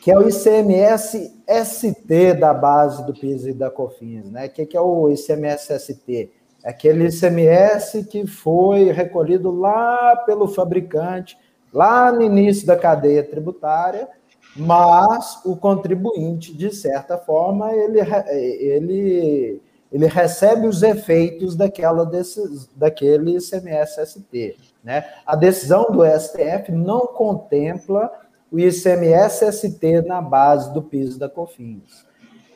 [0.04, 4.30] que é o ICMS ST da base do PIS e da COFINS.
[4.30, 4.48] Né?
[4.48, 6.30] O que, que é o ICMS ST?
[6.62, 11.38] É aquele ICMS que foi recolhido lá pelo fabricante
[11.72, 14.10] lá no início da cadeia tributária,
[14.58, 18.00] mas o contribuinte, de certa forma, ele,
[18.30, 24.58] ele, ele recebe os efeitos daquela desses, daquele ICMS-ST.
[24.84, 25.06] Né?
[25.26, 28.12] A decisão do STF não contempla
[28.54, 32.06] o ICMS-ST na base do piso da COFINS.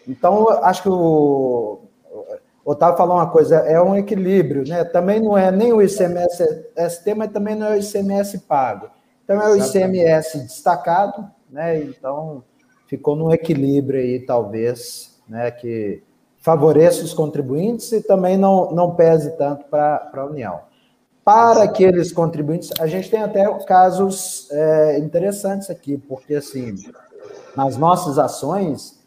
[0.08, 1.80] Então, acho que o
[2.64, 4.84] Otávio falou uma coisa, é um equilíbrio, né?
[4.84, 8.92] Também não é nem o ICMS-ST, mas também não é o ICMS pago.
[9.24, 11.82] Então é o ICMS destacado, né?
[11.82, 12.44] Então
[12.86, 15.50] ficou num equilíbrio aí, talvez, né?
[15.50, 16.04] Que
[16.38, 20.60] favoreça os contribuintes e também não, não pese tanto para a União.
[21.28, 26.74] Para aqueles contribuintes, a gente tem até casos é, interessantes aqui, porque assim,
[27.54, 29.04] nas nossas ações,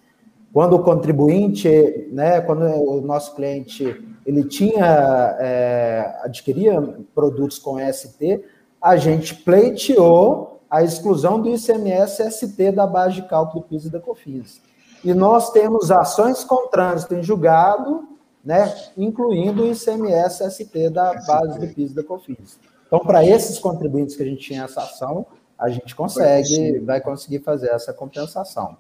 [0.52, 6.78] quando o contribuinte, né, quando o nosso cliente ele tinha é, adquiria
[7.14, 8.44] produtos com ST,
[8.82, 13.98] a gente pleiteou a exclusão do ICMS-ST da base de cálculo do PIS e da
[13.98, 14.60] COFINS.
[15.02, 18.10] E nós temos ações com trânsito em julgado,
[18.45, 22.59] né, incluindo o ICMS-ST da base do PIS da COFINS.
[22.86, 25.26] Então, para esses contribuintes que a gente tinha essa ação,
[25.59, 28.76] a gente consegue, vai conseguir fazer essa compensação.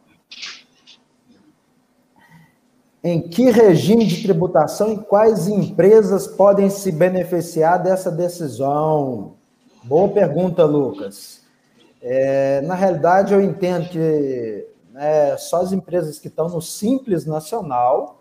[3.02, 9.34] Em que regime de tributação e quais empresas podem se beneficiar dessa decisão?
[9.84, 11.40] Boa pergunta, Lucas.
[12.02, 18.19] É, na realidade, eu entendo que né, só as empresas que estão no Simples Nacional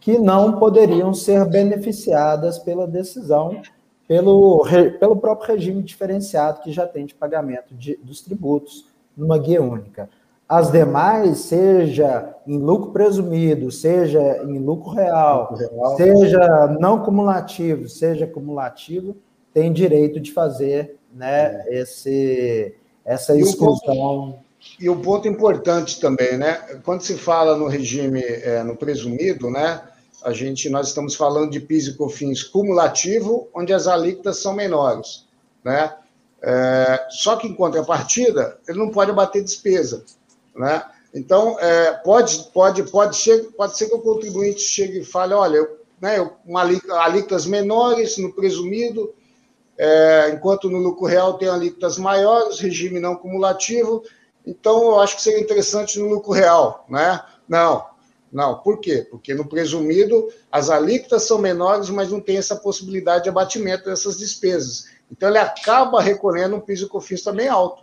[0.00, 3.60] que não poderiam ser beneficiadas pela decisão,
[4.08, 4.66] pelo,
[4.98, 8.86] pelo próprio regime diferenciado que já tem de pagamento de, dos tributos
[9.16, 10.08] numa guia única.
[10.48, 17.88] As demais, seja em lucro presumido, seja em lucro real, lucro real seja não cumulativo,
[17.88, 19.16] seja cumulativo,
[19.54, 21.80] tem direito de fazer né, é.
[21.80, 22.74] esse,
[23.04, 24.40] essa exclusão.
[24.78, 26.54] E o ponto importante também, né?
[26.84, 29.80] Quando se fala no regime, é, no presumido, né?
[30.22, 35.26] A gente, nós estamos falando de PIS e COFINS cumulativo, onde as alíquotas são menores,
[35.64, 35.94] né?
[36.42, 40.04] É, só que em contrapartida, ele não pode abater despesa,
[40.54, 40.84] né?
[41.14, 45.56] Então, é, pode, pode, pode, ser, pode ser que o contribuinte chegue e fale, olha,
[45.56, 49.12] eu, né, uma alíquotas menores no presumido,
[49.76, 54.02] é, enquanto no lucro real tem alíquotas maiores, regime não cumulativo.
[54.46, 57.20] Então, eu acho que seria interessante no lucro real, né?
[57.48, 57.84] Não,
[58.32, 58.58] não.
[58.58, 59.06] Por quê?
[59.10, 64.18] Porque no presumido as alíquotas são menores, mas não tem essa possibilidade de abatimento dessas
[64.18, 64.86] despesas.
[65.10, 67.82] Então, ele acaba recolhendo um piso cofins também alto,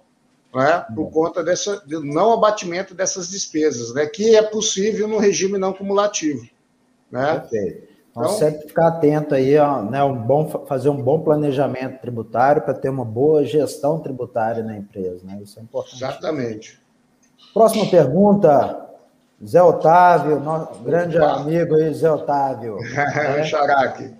[0.54, 0.86] né?
[0.96, 4.06] Por conta dessa, do não abatimento dessas despesas, né?
[4.06, 6.48] Que é possível no regime não cumulativo,
[7.12, 7.40] né?
[7.40, 7.98] Perfeito.
[8.12, 12.64] Então, então, sempre ficar atento aí, ó, né, um bom, fazer um bom planejamento tributário
[12.64, 15.40] para ter uma boa gestão tributária na empresa, né?
[15.44, 15.98] Isso é importante.
[15.98, 16.82] Exatamente.
[17.54, 18.87] Próxima pergunta,
[19.46, 21.42] Zé Otávio, nosso grande Opa.
[21.42, 22.78] amigo aí, Zé Otávio.
[22.96, 24.14] é, Xaraque.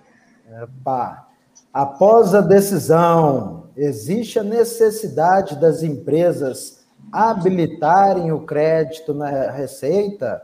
[0.62, 1.26] Epa.
[1.72, 10.42] Após a decisão, existe a necessidade das empresas habilitarem o crédito na Receita?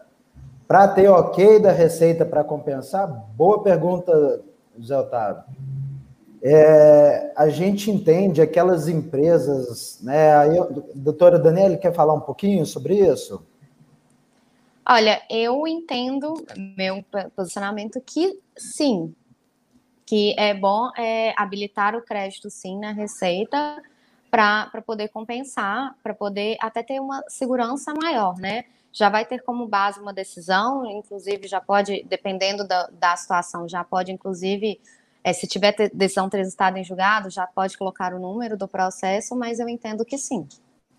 [0.66, 3.06] Para ter ok da receita para compensar,
[3.36, 4.40] boa pergunta,
[4.78, 5.44] José Otávio.
[6.42, 10.36] É, a gente entende aquelas empresas, né?
[10.36, 10.58] Aí,
[10.94, 13.42] doutora Daniela, quer falar um pouquinho sobre isso?
[14.86, 16.34] Olha, eu entendo
[16.76, 17.02] meu
[17.34, 19.14] posicionamento que sim,
[20.04, 23.82] que é bom é, habilitar o crédito sim na receita
[24.30, 28.64] para poder compensar, para poder até ter uma segurança maior, né?
[28.92, 33.82] Já vai ter como base uma decisão, inclusive já pode, dependendo da, da situação, já
[33.82, 34.80] pode, inclusive,
[35.22, 39.60] é, se tiver decisão transitada em julgado, já pode colocar o número do processo, mas
[39.60, 40.46] eu entendo que sim.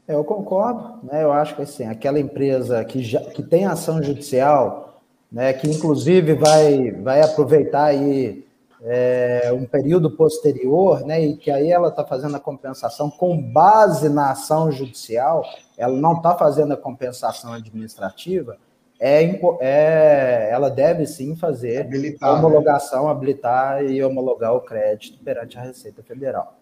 [0.07, 1.23] Eu concordo, né?
[1.23, 5.01] Eu acho que assim, aquela empresa que, já, que tem ação judicial,
[5.31, 8.45] né, que inclusive vai, vai aproveitar aí
[8.81, 14.07] é, um período posterior, né, e que aí ela está fazendo a compensação com base
[14.07, 15.43] na ação judicial,
[15.77, 18.57] ela não está fazendo a compensação administrativa,
[18.99, 19.23] é,
[19.59, 25.61] é, ela deve sim fazer habilitar, a homologação, habilitar e homologar o crédito perante a
[25.61, 26.55] Receita Federal.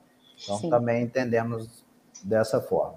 [0.43, 0.69] Então, sim.
[0.69, 1.85] também entendemos
[2.23, 2.95] dessa forma.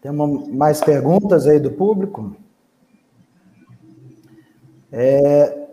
[0.00, 2.36] Temos mais perguntas aí do público?
[4.92, 5.66] É,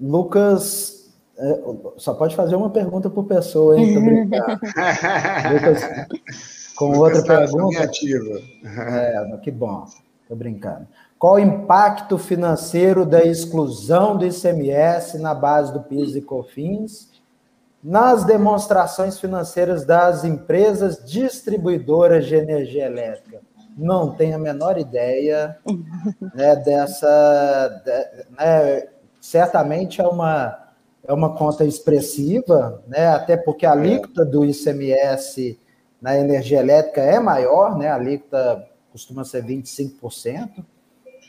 [0.00, 1.60] Lucas, é,
[1.96, 4.24] só pode fazer uma pergunta por pessoa, hein?
[5.52, 5.82] Lucas,
[6.74, 7.90] com Lucas outra tá pergunta.
[8.64, 9.84] É, que bom,
[10.26, 10.86] tô brincando.
[11.18, 17.10] Qual o impacto financeiro da exclusão do ICMS na base do PIS e COFINS
[17.84, 23.49] nas demonstrações financeiras das empresas distribuidoras de energia elétrica?
[23.76, 25.56] Não tenho a menor ideia
[26.34, 27.82] né, dessa.
[27.84, 28.88] De, né,
[29.20, 30.58] certamente é uma,
[31.04, 35.58] é uma conta expressiva, né, até porque a alíquota do ICMS
[36.00, 40.64] na energia elétrica é maior, né, a alíquota costuma ser 25%.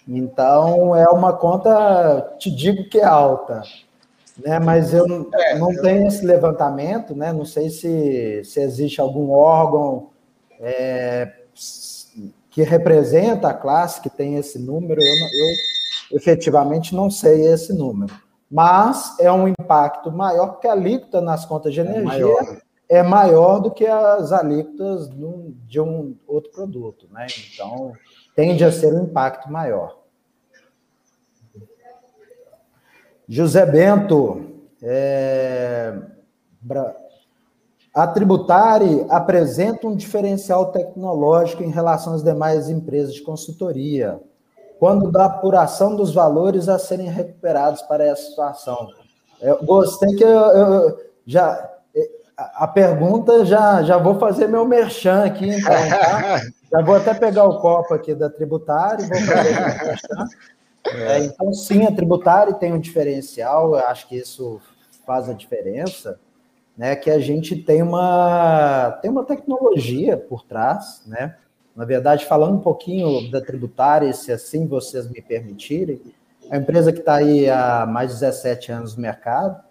[0.07, 3.61] Então, é uma conta, te digo que é alta,
[4.37, 4.59] né?
[4.59, 7.31] Mas eu é, não tenho esse levantamento, né?
[7.31, 10.09] Não sei se, se existe algum órgão
[10.59, 11.31] é,
[12.51, 18.13] que representa a classe que tem esse número, eu, eu efetivamente não sei esse número.
[18.49, 22.57] Mas é um impacto maior, porque a alíquota nas contas de é energia é maior,
[22.89, 25.09] é maior do que as alíquotas
[25.65, 27.07] de um outro produto.
[27.09, 27.25] Né?
[27.53, 27.93] Então,
[28.35, 30.01] tende a ser um impacto maior.
[33.29, 34.45] José Bento,
[34.81, 35.97] é,
[37.93, 44.19] a Tributari apresenta um diferencial tecnológico em relação às demais empresas de consultoria,
[44.79, 48.87] quando da apuração dos valores a serem recuperados para essa situação.
[49.41, 51.69] Eu gostei que eu, eu já
[52.37, 56.41] a pergunta já já vou fazer meu merchan aqui, então, tá?
[56.71, 60.25] Já vou até pegar o copo aqui da Tributari, vou fazer meu merchan.
[60.87, 64.61] É, então, sim, a Tributari tem um diferencial, eu acho que isso
[65.05, 66.17] faz a diferença
[66.77, 71.35] né, que a gente tem uma, tem uma tecnologia por trás, né?
[71.75, 76.01] Na verdade, falando um pouquinho da tributária, se assim vocês me permitirem,
[76.49, 79.63] a empresa que está aí há mais de 17 anos no mercado,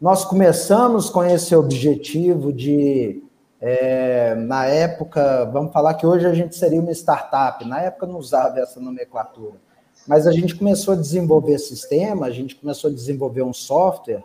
[0.00, 3.22] nós começamos com esse objetivo de,
[3.60, 8.18] é, na época, vamos falar que hoje a gente seria uma startup, na época não
[8.18, 9.54] usava essa nomenclatura,
[10.06, 14.22] mas a gente começou a desenvolver sistema, a gente começou a desenvolver um software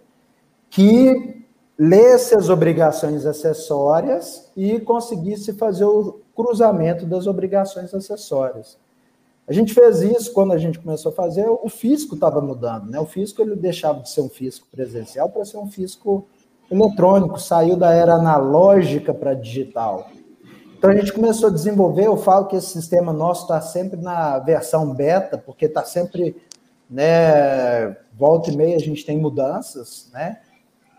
[0.69, 1.45] que
[1.83, 8.77] lesse as obrigações acessórias e conseguisse fazer o cruzamento das obrigações acessórias.
[9.47, 12.99] A gente fez isso quando a gente começou a fazer, o fisco estava mudando, né?
[12.99, 16.27] O fisco ele deixava de ser um fisco presencial para ser um fisco
[16.69, 20.07] eletrônico, saiu da era analógica para digital.
[20.77, 24.37] Então a gente começou a desenvolver, eu falo que esse sistema nosso está sempre na
[24.37, 26.35] versão beta, porque está sempre,
[26.87, 30.37] né, volta e meia a gente tem mudanças, né?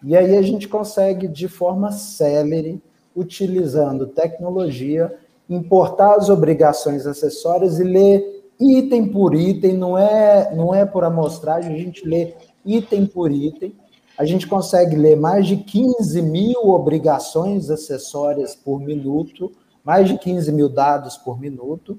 [0.03, 2.83] E aí a gente consegue, de forma célere,
[3.15, 5.15] utilizando tecnologia,
[5.49, 11.75] importar as obrigações acessórias e ler item por item, não é, não é por amostragem,
[11.75, 12.35] a gente lê
[12.65, 13.75] item por item.
[14.17, 19.51] A gente consegue ler mais de 15 mil obrigações acessórias por minuto,
[19.85, 21.99] mais de 15 mil dados por minuto.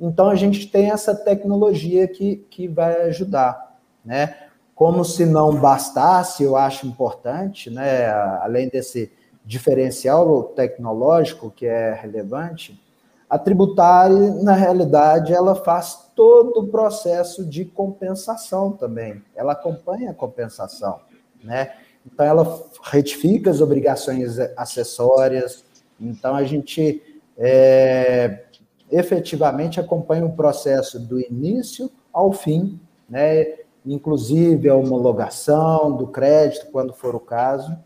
[0.00, 3.78] Então, a gente tem essa tecnologia que, que vai ajudar.
[4.04, 4.34] Né?
[4.80, 8.08] Como se não bastasse, eu acho importante, né,
[8.40, 9.12] além desse
[9.44, 12.82] diferencial tecnológico que é relevante,
[13.28, 19.22] a tributária, na realidade, ela faz todo o processo de compensação também.
[19.36, 21.00] Ela acompanha a compensação,
[21.44, 21.74] né?
[22.06, 25.62] Então, ela retifica as obrigações acessórias.
[26.00, 27.02] Então, a gente
[27.36, 28.44] é,
[28.90, 32.80] efetivamente acompanha o processo do início ao fim
[33.10, 33.56] né?
[33.84, 37.76] Inclusive a homologação do crédito, quando for o caso,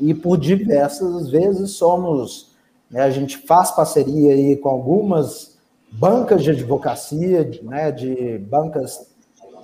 [0.00, 2.52] e por diversas vezes somos,
[2.90, 5.58] né, a gente faz parceria aí com algumas
[5.92, 9.12] bancas de advocacia, né, de bancas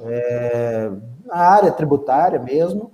[0.02, 0.90] é,
[1.26, 2.92] na área tributária mesmo,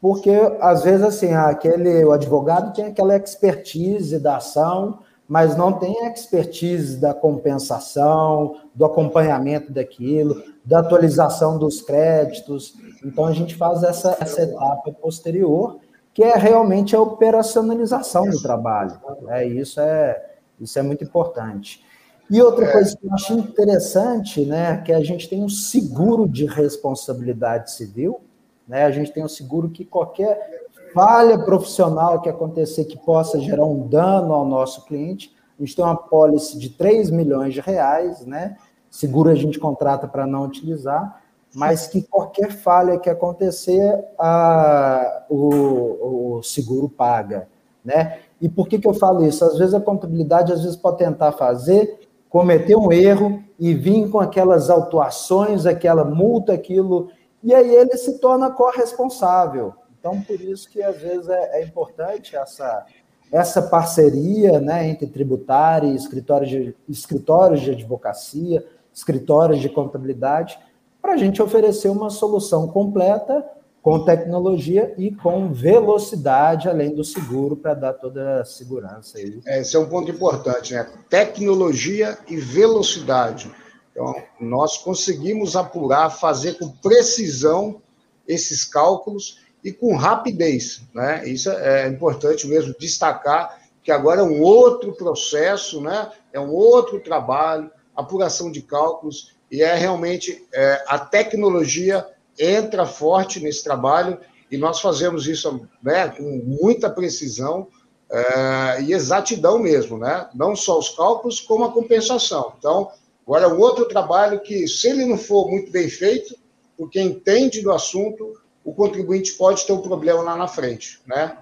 [0.00, 4.98] porque às vezes assim, aquele o advogado tem aquela expertise da ação,
[5.28, 12.74] mas não tem expertise da compensação, do acompanhamento daquilo, da atualização dos créditos.
[13.04, 15.78] Então a gente faz essa, essa etapa posterior,
[16.14, 18.98] que é realmente a operacionalização do trabalho.
[19.28, 20.22] É, isso, é,
[20.60, 21.84] isso é muito importante.
[22.30, 26.46] E outra coisa que eu acho interessante, né, que a gente tem um seguro de
[26.46, 28.20] responsabilidade civil,
[28.66, 30.62] né, a gente tem um seguro que qualquer
[30.94, 35.84] falha profissional que acontecer que possa gerar um dano ao nosso cliente, a gente tem
[35.84, 38.56] uma pólice de 3 milhões de reais, né,
[38.92, 41.22] seguro a gente contrata para não utilizar,
[41.54, 47.48] mas que qualquer falha que acontecer, a, o, o seguro paga,
[47.82, 48.18] né?
[48.40, 49.44] E por que, que eu falo isso?
[49.44, 54.20] Às vezes a contabilidade às vezes pode tentar fazer, cometer um erro e vir com
[54.20, 57.08] aquelas autuações, aquela multa, aquilo,
[57.42, 59.72] e aí ele se torna corresponsável.
[59.98, 62.84] Então, por isso que às vezes é, é importante essa,
[63.32, 70.58] essa parceria né, entre tributário e escritórios de, escritórios de advocacia, escritórios de contabilidade,
[71.00, 73.44] para a gente oferecer uma solução completa
[73.82, 79.18] com tecnologia e com velocidade, além do seguro, para dar toda a segurança.
[79.44, 80.88] É, esse é um ponto importante, né?
[81.10, 83.50] Tecnologia e velocidade.
[83.90, 87.82] Então, nós conseguimos apurar, fazer com precisão
[88.26, 90.82] esses cálculos e com rapidez.
[90.94, 91.28] Né?
[91.28, 96.10] Isso é importante mesmo destacar, que agora é um outro processo, né?
[96.32, 102.06] é um outro trabalho, apuração de cálculos, e é realmente é, a tecnologia
[102.38, 104.18] entra forte nesse trabalho,
[104.50, 107.68] e nós fazemos isso né, com muita precisão
[108.10, 110.28] é, e exatidão mesmo, né?
[110.34, 112.52] não só os cálculos, como a compensação.
[112.58, 112.90] Então,
[113.26, 116.36] agora é um outro trabalho que, se ele não for muito bem feito,
[116.76, 121.38] porque entende do assunto, o contribuinte pode ter um problema lá na frente, né?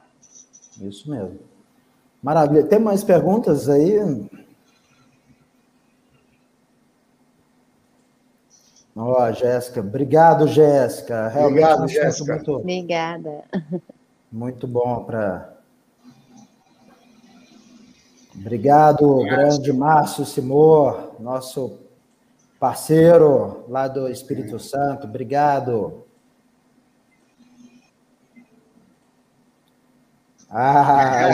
[0.80, 1.40] Isso mesmo.
[2.22, 2.64] Maravilha.
[2.64, 3.98] Tem mais perguntas aí?
[8.94, 9.80] Ó, oh, Jéssica.
[9.80, 11.28] Obrigado, Jéssica.
[11.28, 12.34] Realmente Obrigado, Jéssica.
[12.34, 13.44] Muito, Obrigada.
[14.30, 15.56] Muito bom para.
[18.34, 21.78] Obrigado, Obrigado, grande Márcio Simor, nosso
[22.58, 25.06] parceiro lá do Espírito Santo.
[25.06, 26.04] Obrigado.
[30.52, 31.28] Ah,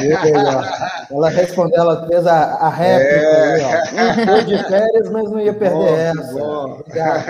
[1.10, 3.55] ela respondeu, ela fez a, a réplica é.
[3.55, 4.26] aí, ó.
[4.26, 6.32] Foi de férias, mas não ia perder bom, essa.
[6.34, 6.80] Bom.
[6.80, 7.24] Obrigado,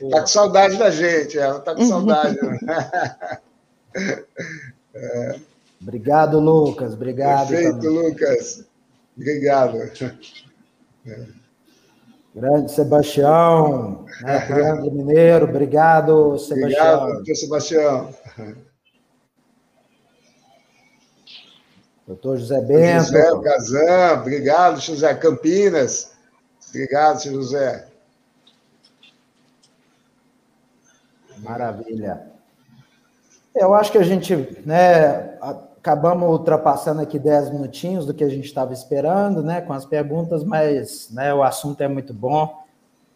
[0.00, 0.08] bom.
[0.08, 2.38] Tá com saudade da gente, ela tá com saudade.
[4.94, 5.36] É.
[5.82, 6.94] Obrigado, Lucas.
[6.94, 7.48] Obrigado.
[7.48, 7.90] Perfeito, também.
[7.90, 8.64] Lucas.
[9.16, 9.78] Obrigado.
[11.06, 11.26] É.
[12.34, 15.44] Grande Sebastião, né, Triângulo Mineiro.
[15.46, 17.02] Obrigado, Sebastião.
[17.02, 18.14] Obrigado, Sebastião.
[22.10, 23.04] Doutor José Bento.
[23.04, 26.10] José Kazan, obrigado, José Campinas.
[26.68, 27.86] Obrigado, José.
[31.38, 32.26] Maravilha.
[33.54, 34.34] Eu acho que a gente,
[34.66, 39.84] né, acabamos ultrapassando aqui 10 minutinhos do que a gente estava esperando, né, com as
[39.84, 42.64] perguntas, mas né, o assunto é muito bom.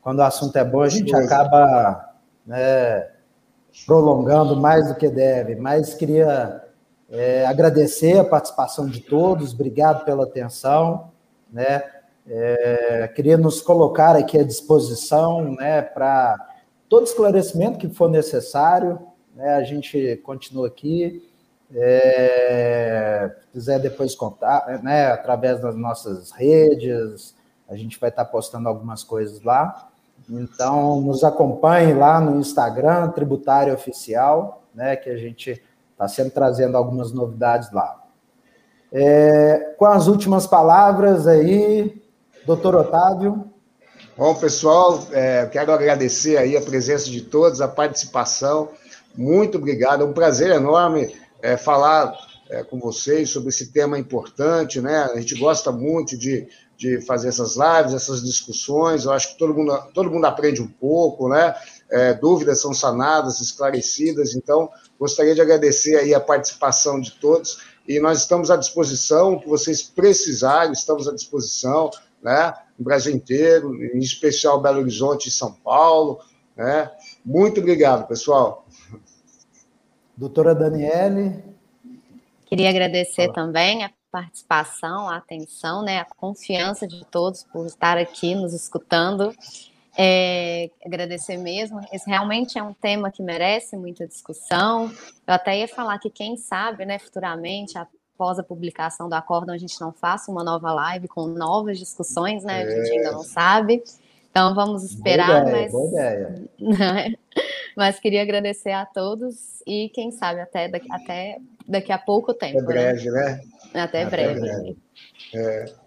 [0.02, 2.14] Quando o assunto é bom, a gente acaba
[2.46, 3.08] né,
[3.84, 5.56] prolongando mais do que deve.
[5.56, 6.63] Mas queria
[7.14, 11.12] é, agradecer a participação de todos, obrigado pela atenção,
[11.50, 11.82] né?
[12.26, 16.34] É, queria nos colocar aqui à disposição, né, para
[16.88, 18.98] todo esclarecimento que for necessário,
[19.34, 19.54] né?
[19.54, 21.30] A gente continua aqui.
[21.72, 27.34] É, se quiser depois contar, né, através das nossas redes,
[27.68, 29.88] a gente vai estar postando algumas coisas lá.
[30.28, 35.62] Então, nos acompanhe lá no Instagram, Tributário Oficial, né, que a gente
[36.04, 38.02] Está sempre trazendo algumas novidades lá.
[38.92, 42.02] É, com as últimas palavras aí,
[42.46, 43.50] doutor Otávio.
[44.16, 48.68] Bom, pessoal, é, quero agradecer aí a presença de todos, a participação.
[49.16, 52.14] Muito obrigado, é um prazer enorme é, falar
[52.50, 55.08] é, com vocês sobre esse tema importante, né?
[55.12, 59.06] A gente gosta muito de, de fazer essas lives, essas discussões.
[59.06, 61.54] Eu acho que todo mundo, todo mundo aprende um pouco, né?
[61.90, 64.34] É, dúvidas são sanadas, esclarecidas.
[64.34, 69.40] Então, Gostaria de agradecer aí a participação de todos e nós estamos à disposição, o
[69.40, 71.90] que vocês precisarem, estamos à disposição,
[72.22, 72.54] né?
[72.78, 76.20] No Brasil inteiro, em especial Belo Horizonte e São Paulo,
[76.56, 76.90] Né?
[77.24, 78.64] Muito obrigado, pessoal.
[80.16, 81.42] Doutora Daniele.
[82.46, 83.34] Queria agradecer Fala.
[83.34, 89.34] também a participação, a atenção, né, a confiança de todos por estar aqui nos escutando.
[89.96, 91.80] É, agradecer mesmo.
[91.92, 94.90] Esse realmente é um tema que merece muita discussão.
[95.26, 99.58] Eu até ia falar que, quem sabe, né, futuramente, após a publicação do acordo, a
[99.58, 102.62] gente não faça uma nova live com novas discussões, né?
[102.62, 103.82] A gente ainda não sabe.
[104.30, 105.72] Então vamos esperar, boa ideia, mas.
[105.72, 106.48] Boa ideia.
[107.76, 111.38] mas queria agradecer a todos e quem sabe até daqui, até
[111.68, 112.58] daqui a pouco tempo.
[112.58, 112.92] Até né?
[112.92, 113.40] breve, né?
[113.72, 113.82] né?
[113.82, 114.40] Até, até breve.
[114.40, 114.76] breve.
[115.34, 115.83] É.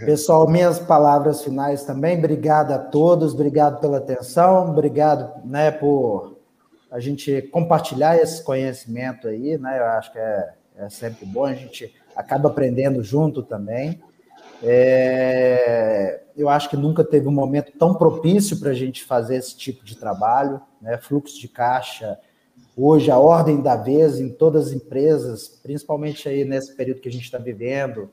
[0.00, 2.18] Pessoal, minhas palavras finais também.
[2.18, 6.38] Obrigado a todos, obrigado pela atenção, obrigado né, por
[6.90, 9.78] a gente compartilhar esse conhecimento aí, né?
[9.78, 14.02] Eu acho que é, é sempre bom, a gente acaba aprendendo junto também.
[14.62, 19.56] É, eu acho que nunca teve um momento tão propício para a gente fazer esse
[19.56, 20.98] tipo de trabalho, né?
[20.98, 22.18] Fluxo de caixa,
[22.76, 27.12] hoje a ordem da vez em todas as empresas, principalmente aí nesse período que a
[27.12, 28.10] gente está vivendo,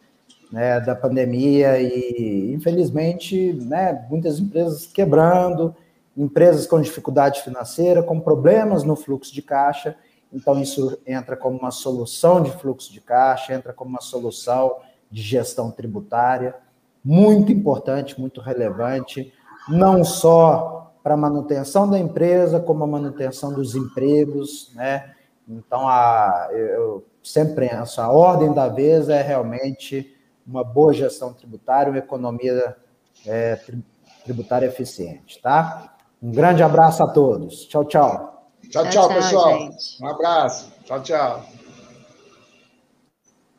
[0.51, 5.76] né, da pandemia e infelizmente, né, muitas empresas quebrando,
[6.17, 9.95] empresas com dificuldade financeira, com problemas no fluxo de caixa.
[10.34, 14.77] Então isso entra como uma solução de fluxo de caixa, entra como uma solução
[15.09, 16.55] de gestão tributária,
[17.03, 19.34] muito importante, muito relevante,
[19.67, 25.13] não só para a manutenção da empresa, como a manutenção dos empregos, né?
[25.47, 30.15] Então, a, eu sempre penso, a ordem da vez é realmente
[30.49, 32.76] uma boa gestão tributária, uma economia
[33.26, 33.59] é,
[34.23, 35.95] tributária eficiente, tá?
[36.21, 37.65] Um grande abraço a todos.
[37.65, 38.51] Tchau, tchau.
[38.69, 39.57] Tchau, tchau, tchau pessoal.
[39.59, 40.03] Gente.
[40.03, 40.71] Um abraço.
[40.84, 41.45] Tchau, tchau.